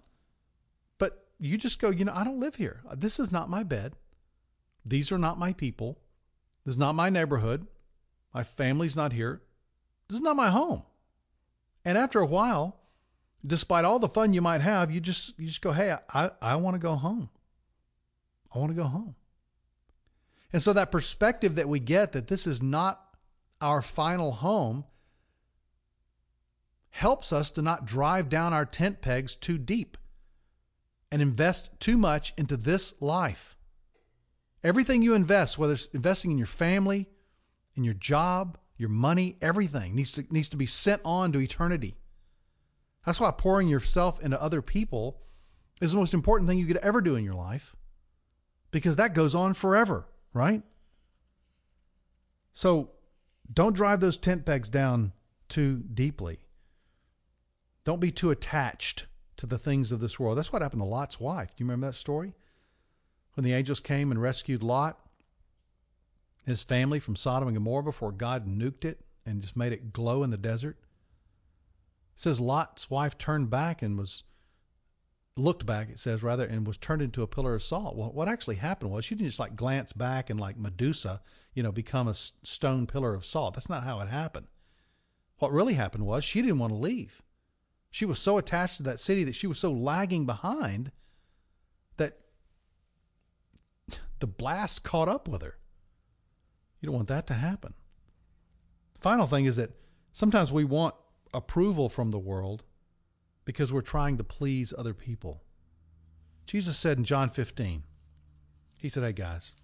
But 0.98 1.28
you 1.38 1.56
just 1.56 1.80
go, 1.80 1.92
you 1.92 2.04
know, 2.04 2.14
I 2.16 2.24
don't 2.24 2.40
live 2.40 2.56
here. 2.56 2.82
This 2.96 3.20
is 3.20 3.32
not 3.32 3.48
my 3.48 3.62
bed. 3.62 3.94
These 4.84 5.12
are 5.12 5.20
not 5.20 5.38
my 5.38 5.54
people. 5.54 6.00
This 6.66 6.74
is 6.74 6.78
not 6.80 6.96
my 6.96 7.12
neighborhood. 7.12 7.68
My 8.34 8.42
family's 8.42 8.98
not 8.98 9.14
here. 9.14 9.44
This 10.10 10.16
is 10.16 10.24
not 10.24 10.36
my 10.36 10.50
home. 10.50 10.82
And 11.86 11.96
after 11.96 12.20
a 12.20 12.26
while, 12.26 12.80
despite 13.46 13.86
all 13.86 14.00
the 14.00 14.10
fun 14.10 14.34
you 14.34 14.42
might 14.42 14.62
have, 14.62 14.90
you 14.90 15.00
just 15.00 15.38
you 15.38 15.46
just 15.46 15.62
go, 15.62 15.74
hey, 15.74 15.96
I, 16.12 16.32
I 16.42 16.56
want 16.56 16.74
to 16.74 16.80
go 16.80 16.96
home. 16.96 17.30
I 18.52 18.58
want 18.58 18.72
to 18.72 18.82
go 18.82 18.88
home. 18.88 19.14
And 20.52 20.60
so 20.60 20.74
that 20.74 20.92
perspective 20.92 21.54
that 21.54 21.70
we 21.70 21.80
get 21.80 22.14
that 22.14 22.30
this 22.30 22.48
is 22.48 22.64
not 22.64 23.04
our 23.62 23.82
final 23.82 24.34
home 24.34 24.86
helps 26.90 27.32
us 27.32 27.52
to 27.52 27.62
not 27.62 27.86
drive 27.86 28.30
down 28.30 28.54
our 28.54 28.66
tent 28.66 29.02
pegs 29.02 29.36
too 29.36 29.58
deep 29.58 29.98
and 31.12 31.22
invest 31.22 31.80
too 31.80 31.98
much 31.98 32.34
into 32.38 32.58
this 32.58 32.94
life. 33.00 33.58
Everything 34.64 35.02
you 35.02 35.14
invest, 35.14 35.58
whether 35.58 35.74
it's 35.74 35.88
investing 35.88 36.32
in 36.32 36.38
your 36.38 36.48
family, 36.48 37.08
in 37.76 37.84
your 37.84 37.94
job, 37.94 38.58
your 38.78 38.90
money, 38.90 39.38
everything 39.42 39.96
needs 39.96 40.12
to, 40.14 40.26
needs 40.32 40.50
to 40.50 40.58
be 40.58 40.66
sent 40.66 41.02
on 41.06 41.32
to 41.32 41.40
eternity. 41.40 41.96
That's 43.06 43.22
why 43.22 43.32
pouring 43.32 43.68
yourself 43.68 44.22
into 44.22 44.42
other 44.42 44.62
people 44.62 45.22
is 45.82 45.92
the 45.92 45.98
most 45.98 46.14
important 46.14 46.50
thing 46.50 46.60
you 46.60 46.66
could 46.66 46.78
ever 46.78 47.02
do 47.02 47.16
in 47.16 47.24
your 47.24 47.36
life 47.36 47.76
because 48.72 48.96
that 48.98 49.14
goes 49.14 49.34
on 49.34 49.54
forever, 49.54 50.08
right? 50.34 50.64
So 52.52 52.92
don't 53.52 53.76
drive 53.76 54.00
those 54.00 54.18
tent 54.18 54.46
pegs 54.46 54.70
down 54.70 55.14
too 55.50 55.84
deeply. 55.94 56.40
Don't 57.84 58.02
be 58.02 58.12
too 58.12 58.32
attached 58.32 59.08
to 59.38 59.46
the 59.46 59.58
things 59.58 59.92
of 59.92 60.00
this 60.00 60.20
world. 60.20 60.38
That's 60.38 60.52
what 60.52 60.62
happened 60.62 60.82
to 60.82 60.86
Lot's 60.88 61.20
wife. 61.20 61.56
Do 61.56 61.64
you 61.64 61.66
remember 61.66 61.88
that 61.88 61.94
story? 61.94 62.34
When 63.36 63.44
the 63.44 63.54
angels 63.54 63.80
came 63.80 64.12
and 64.12 64.22
rescued 64.22 64.64
Lot, 64.64 65.00
his 66.46 66.64
family 66.64 67.00
from 67.00 67.16
Sodom 67.16 67.48
and 67.48 67.56
Gomorrah 67.56 67.84
before 67.84 68.12
God 68.12 68.48
nuked 68.48 68.84
it 68.84 69.02
and 69.26 69.42
just 69.42 69.56
made 69.56 69.74
it 69.74 69.94
glow 69.94 70.24
in 70.24 70.32
the 70.32 70.38
desert. 70.38 70.78
It 72.16 72.22
says 72.22 72.40
Lot's 72.40 72.90
wife 72.90 73.18
turned 73.18 73.50
back 73.50 73.82
and 73.82 73.98
was 73.98 74.24
looked 75.38 75.66
back, 75.66 75.90
it 75.90 76.00
says 76.00 76.24
rather, 76.24 76.46
and 76.46 76.66
was 76.66 76.78
turned 76.78 77.02
into 77.02 77.24
a 77.24 77.28
pillar 77.28 77.56
of 77.56 77.64
salt. 77.64 77.96
Well, 77.96 78.12
what 78.12 78.28
actually 78.28 78.56
happened 78.56 78.92
was 78.92 79.06
she 79.06 79.16
didn't 79.16 79.30
just 79.30 79.40
like 79.40 79.56
glance 79.56 79.94
back 79.94 80.30
and 80.30 80.40
like 80.40 80.58
Medusa, 80.58 81.22
you 81.54 81.64
know, 81.64 81.72
become 81.72 82.08
a 82.08 82.14
stone 82.14 82.88
pillar 82.88 83.14
of 83.14 83.26
salt. 83.26 83.54
That's 83.54 83.70
not 83.70 83.84
how 83.84 84.00
it 84.00 84.10
happened. 84.10 84.48
What 85.40 85.52
really 85.52 85.76
happened 85.76 86.06
was 86.06 86.24
she 86.24 86.42
didn't 86.42 86.60
want 86.60 86.74
to 86.74 86.78
leave. 86.78 87.22
She 87.92 88.06
was 88.06 88.20
so 88.20 88.38
attached 88.38 88.78
to 88.78 88.84
that 88.84 89.00
city 89.00 89.24
that 89.24 89.36
she 89.36 89.48
was 89.48 89.60
so 89.60 89.72
lagging 89.72 90.26
behind 90.26 90.92
that 91.98 92.18
the 94.20 94.28
blast 94.28 94.84
caught 94.84 95.08
up 95.08 95.28
with 95.28 95.42
her. 95.42 95.58
You 96.80 96.88
don't 96.88 96.96
want 96.96 97.08
that 97.08 97.28
to 97.28 97.34
happen. 97.34 97.74
Final 98.98 99.28
thing 99.28 99.46
is 99.46 99.56
that 99.56 99.72
sometimes 100.12 100.52
we 100.52 100.64
want 100.64 100.96
approval 101.34 101.90
from 101.90 102.12
the 102.12 102.20
world 102.20 102.64
because 103.48 103.72
we're 103.72 103.80
trying 103.80 104.18
to 104.18 104.26
please 104.26 104.74
other 104.78 104.94
people. 104.94 105.42
Jesus 106.46 106.78
said 106.78 106.98
in 106.98 107.06
John 107.06 107.30
15, 107.30 107.84
He 108.78 108.90
said, 108.90 109.04
Hey 109.04 109.14
guys, 109.14 109.56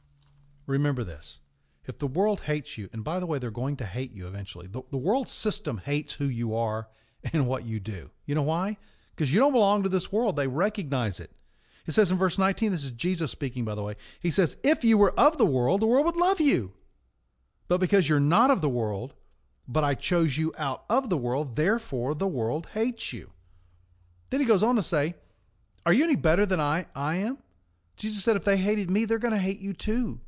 remember 0.66 1.04
this. 1.04 1.42
If 1.86 1.98
the 1.98 2.08
world 2.08 2.44
hates 2.44 2.78
you, 2.78 2.88
and 2.94 3.04
by 3.04 3.20
the 3.20 3.26
way, 3.26 3.40
they're 3.40 3.52
going 3.52 3.76
to 3.76 3.86
hate 3.86 4.14
you 4.14 4.26
eventually, 4.26 4.68
the, 4.68 4.84
the 4.90 4.98
world 4.98 5.28
system 5.28 5.82
hates 5.84 6.14
who 6.14 6.24
you 6.24 6.56
are 6.56 6.88
and 7.34 7.46
what 7.46 7.66
you 7.66 7.82
do. 7.82 8.10
You 8.26 8.36
know 8.36 8.44
why? 8.44 8.78
Because 9.14 9.34
you 9.34 9.40
don't 9.42 9.52
belong 9.52 9.84
to 9.84 9.90
this 9.90 10.14
world. 10.14 10.38
They 10.38 10.48
recognize 10.48 11.20
it. 11.20 11.32
It 11.86 11.92
says 11.92 12.10
in 12.10 12.18
verse 12.18 12.40
19, 12.40 12.72
this 12.72 12.86
is 12.86 12.92
Jesus 12.94 13.32
speaking, 13.32 13.66
by 13.66 13.76
the 13.76 13.84
way. 13.84 13.96
He 14.22 14.32
says, 14.32 14.56
If 14.64 14.86
you 14.86 14.98
were 14.98 15.20
of 15.20 15.38
the 15.38 15.46
world, 15.46 15.82
the 15.82 15.88
world 15.88 16.06
would 16.06 16.16
love 16.16 16.40
you. 16.40 16.72
But 17.68 17.82
because 17.82 18.08
you're 18.08 18.22
not 18.22 18.50
of 18.50 18.62
the 18.62 18.70
world, 18.70 19.14
but 19.68 19.84
I 19.84 19.94
chose 19.94 20.38
you 20.38 20.54
out 20.58 20.86
of 20.90 21.10
the 21.10 21.18
world, 21.18 21.58
therefore 21.58 22.16
the 22.16 22.28
world 22.28 22.70
hates 22.74 23.12
you. 23.12 23.33
Then 24.34 24.42
he 24.42 24.48
goes 24.48 24.64
on 24.64 24.78
to 24.78 24.82
say, 24.82 25.14
Are 25.86 25.94
you 25.94 26.06
any 26.06 26.16
better 26.16 26.44
than 26.44 26.60
I, 26.60 26.88
I 26.96 27.18
am? 27.18 27.38
Jesus 27.96 28.24
said, 28.24 28.36
If 28.36 28.44
they 28.44 28.58
hated 28.58 28.90
me, 28.90 29.06
they're 29.06 29.20
going 29.20 29.36
to 29.36 29.38
hate 29.38 29.60
you 29.60 29.74
too. 29.74 30.22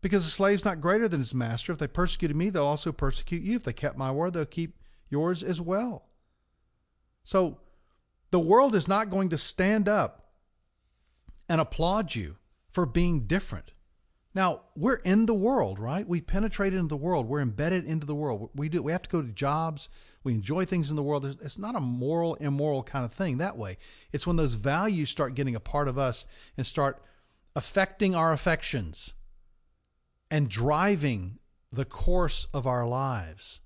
Because 0.00 0.24
the 0.24 0.30
slave's 0.30 0.64
not 0.64 0.80
greater 0.80 1.08
than 1.08 1.18
his 1.18 1.34
master. 1.34 1.72
If 1.72 1.78
they 1.78 1.88
persecuted 1.88 2.36
me, 2.36 2.48
they'll 2.48 2.64
also 2.64 2.92
persecute 2.92 3.42
you. 3.42 3.56
If 3.56 3.64
they 3.64 3.72
kept 3.72 3.98
my 3.98 4.12
word, 4.12 4.34
they'll 4.34 4.44
keep 4.44 4.76
yours 5.08 5.42
as 5.42 5.60
well. 5.60 6.04
So 7.24 7.58
the 8.30 8.38
world 8.38 8.76
is 8.76 8.86
not 8.86 9.10
going 9.10 9.30
to 9.30 9.36
stand 9.36 9.88
up 9.88 10.30
and 11.48 11.60
applaud 11.60 12.14
you 12.14 12.36
for 12.68 12.86
being 12.86 13.26
different. 13.26 13.72
Now, 14.32 14.60
we're 14.76 14.96
in 14.96 15.26
the 15.26 15.34
world, 15.34 15.80
right? 15.80 16.06
We 16.06 16.20
penetrate 16.20 16.72
into 16.72 16.86
the 16.86 16.96
world. 16.96 17.26
We're 17.26 17.40
embedded 17.40 17.84
into 17.84 18.06
the 18.06 18.14
world. 18.14 18.50
We 18.54 18.68
do 18.68 18.80
we 18.82 18.92
have 18.92 19.02
to 19.02 19.10
go 19.10 19.22
to 19.22 19.32
jobs. 19.32 19.88
We 20.22 20.34
enjoy 20.34 20.64
things 20.64 20.88
in 20.88 20.96
the 20.96 21.02
world. 21.02 21.24
It's 21.24 21.58
not 21.58 21.74
a 21.74 21.80
moral 21.80 22.34
immoral 22.36 22.84
kind 22.84 23.04
of 23.04 23.12
thing 23.12 23.38
that 23.38 23.56
way. 23.56 23.76
It's 24.12 24.26
when 24.26 24.36
those 24.36 24.54
values 24.54 25.10
start 25.10 25.34
getting 25.34 25.56
a 25.56 25.60
part 25.60 25.88
of 25.88 25.98
us 25.98 26.26
and 26.56 26.64
start 26.64 27.02
affecting 27.56 28.14
our 28.14 28.32
affections 28.32 29.14
and 30.30 30.48
driving 30.48 31.40
the 31.72 31.84
course 31.84 32.46
of 32.54 32.66
our 32.66 32.86
lives 32.86 33.60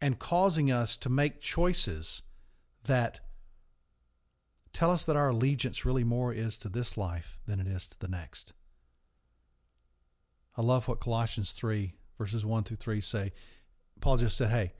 and 0.00 0.20
causing 0.20 0.70
us 0.70 0.96
to 0.98 1.08
make 1.08 1.40
choices 1.40 2.22
that 2.86 3.18
tell 4.72 4.92
us 4.92 5.04
that 5.04 5.16
our 5.16 5.30
allegiance 5.30 5.84
really 5.84 6.04
more 6.04 6.32
is 6.32 6.56
to 6.58 6.68
this 6.68 6.96
life 6.96 7.40
than 7.46 7.58
it 7.58 7.66
is 7.66 7.88
to 7.88 7.98
the 7.98 8.08
next. 8.08 8.54
I 10.56 10.62
love 10.62 10.88
what 10.88 11.00
Colossians 11.00 11.52
3, 11.52 11.94
verses 12.18 12.44
1 12.44 12.64
through 12.64 12.76
3 12.76 13.00
say. 13.00 13.32
Paul 14.00 14.16
just 14.16 14.36
said, 14.36 14.50
Hey, 14.50 14.72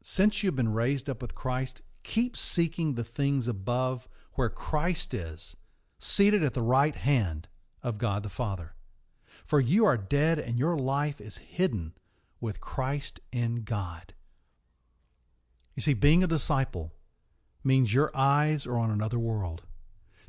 since 0.00 0.42
you've 0.42 0.56
been 0.56 0.72
raised 0.72 1.08
up 1.08 1.22
with 1.22 1.34
Christ, 1.34 1.82
keep 2.02 2.36
seeking 2.36 2.94
the 2.94 3.04
things 3.04 3.48
above 3.48 4.08
where 4.34 4.50
Christ 4.50 5.14
is, 5.14 5.56
seated 5.98 6.42
at 6.42 6.54
the 6.54 6.62
right 6.62 6.94
hand 6.94 7.48
of 7.82 7.98
God 7.98 8.22
the 8.22 8.28
Father. 8.28 8.74
For 9.44 9.60
you 9.60 9.84
are 9.84 9.96
dead, 9.96 10.38
and 10.38 10.58
your 10.58 10.76
life 10.76 11.20
is 11.20 11.38
hidden 11.38 11.94
with 12.40 12.60
Christ 12.60 13.20
in 13.32 13.62
God. 13.62 14.14
You 15.74 15.82
see, 15.82 15.94
being 15.94 16.22
a 16.22 16.28
disciple 16.28 16.92
means 17.64 17.94
your 17.94 18.10
eyes 18.14 18.66
are 18.66 18.76
on 18.76 18.90
another 18.90 19.18
world, 19.18 19.62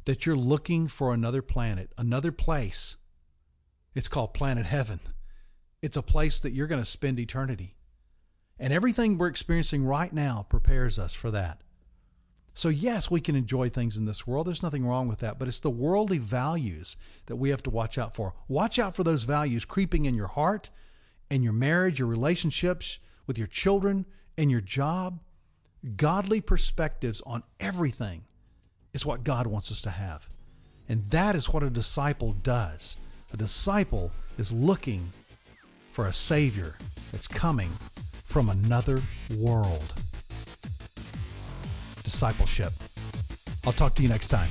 that 0.05 0.25
you're 0.25 0.35
looking 0.35 0.87
for 0.87 1.13
another 1.13 1.41
planet, 1.41 1.91
another 1.97 2.31
place. 2.31 2.97
It's 3.95 4.09
called 4.09 4.33
Planet 4.33 4.65
Heaven. 4.65 4.99
It's 5.81 5.97
a 5.97 6.03
place 6.03 6.39
that 6.41 6.51
you're 6.51 6.67
going 6.67 6.81
to 6.81 6.85
spend 6.89 7.19
eternity. 7.19 7.75
And 8.59 8.71
everything 8.71 9.17
we're 9.17 9.27
experiencing 9.27 9.85
right 9.85 10.11
now 10.11 10.45
prepares 10.49 10.99
us 10.99 11.13
for 11.13 11.31
that. 11.31 11.61
So, 12.53 12.69
yes, 12.69 13.11
we 13.11 13.19
can 13.19 13.35
enjoy 13.35 13.67
things 13.67 13.97
in 13.97 14.05
this 14.05 14.25
world. 14.25 14.47
There's 14.47 14.63
nothing 14.63 14.85
wrong 14.85 15.09
with 15.09 15.19
that, 15.19 15.37
but 15.37 15.49
it's 15.49 15.59
the 15.59 15.69
worldly 15.69 16.17
values 16.17 16.95
that 17.25 17.35
we 17.35 17.49
have 17.49 17.61
to 17.63 17.69
watch 17.69 17.97
out 17.97 18.15
for. 18.15 18.33
Watch 18.47 18.79
out 18.79 18.95
for 18.95 19.03
those 19.03 19.25
values 19.25 19.65
creeping 19.65 20.05
in 20.05 20.15
your 20.15 20.27
heart, 20.27 20.69
in 21.29 21.43
your 21.43 21.53
marriage, 21.53 21.99
your 21.99 22.07
relationships 22.07 22.99
with 23.27 23.37
your 23.37 23.47
children, 23.47 24.05
in 24.37 24.49
your 24.49 24.61
job. 24.61 25.19
Godly 25.97 26.39
perspectives 26.39 27.21
on 27.25 27.43
everything 27.59 28.23
is 28.93 29.05
what 29.05 29.25
God 29.25 29.47
wants 29.47 29.69
us 29.69 29.81
to 29.81 29.89
have. 29.89 30.29
And 30.87 31.03
that 31.07 31.35
is 31.35 31.49
what 31.49 31.63
a 31.63 31.69
disciple 31.69 32.31
does. 32.31 32.95
A 33.35 33.37
disciple 33.37 34.13
is 34.37 34.53
looking 34.53 35.11
for 35.91 36.07
a 36.07 36.13
Savior 36.13 36.75
that's 37.11 37.27
coming 37.27 37.67
from 38.23 38.47
another 38.47 39.01
world. 39.37 39.93
Discipleship. 42.01 42.71
I'll 43.65 43.73
talk 43.73 43.93
to 43.95 44.03
you 44.03 44.07
next 44.07 44.27
time. 44.27 44.47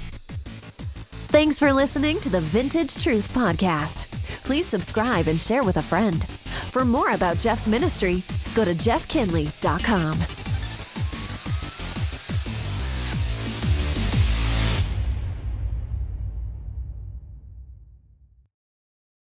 Thanks 1.32 1.58
for 1.58 1.72
listening 1.72 2.20
to 2.20 2.28
the 2.28 2.42
Vintage 2.42 3.02
Truth 3.02 3.32
Podcast. 3.32 4.10
Please 4.44 4.66
subscribe 4.66 5.28
and 5.28 5.40
share 5.40 5.62
with 5.62 5.78
a 5.78 5.82
friend. 5.82 6.22
For 6.70 6.84
more 6.84 7.12
about 7.12 7.38
Jeff's 7.38 7.66
ministry, 7.66 8.22
go 8.54 8.66
to 8.66 8.74
jeffkinley.com. 8.74 10.43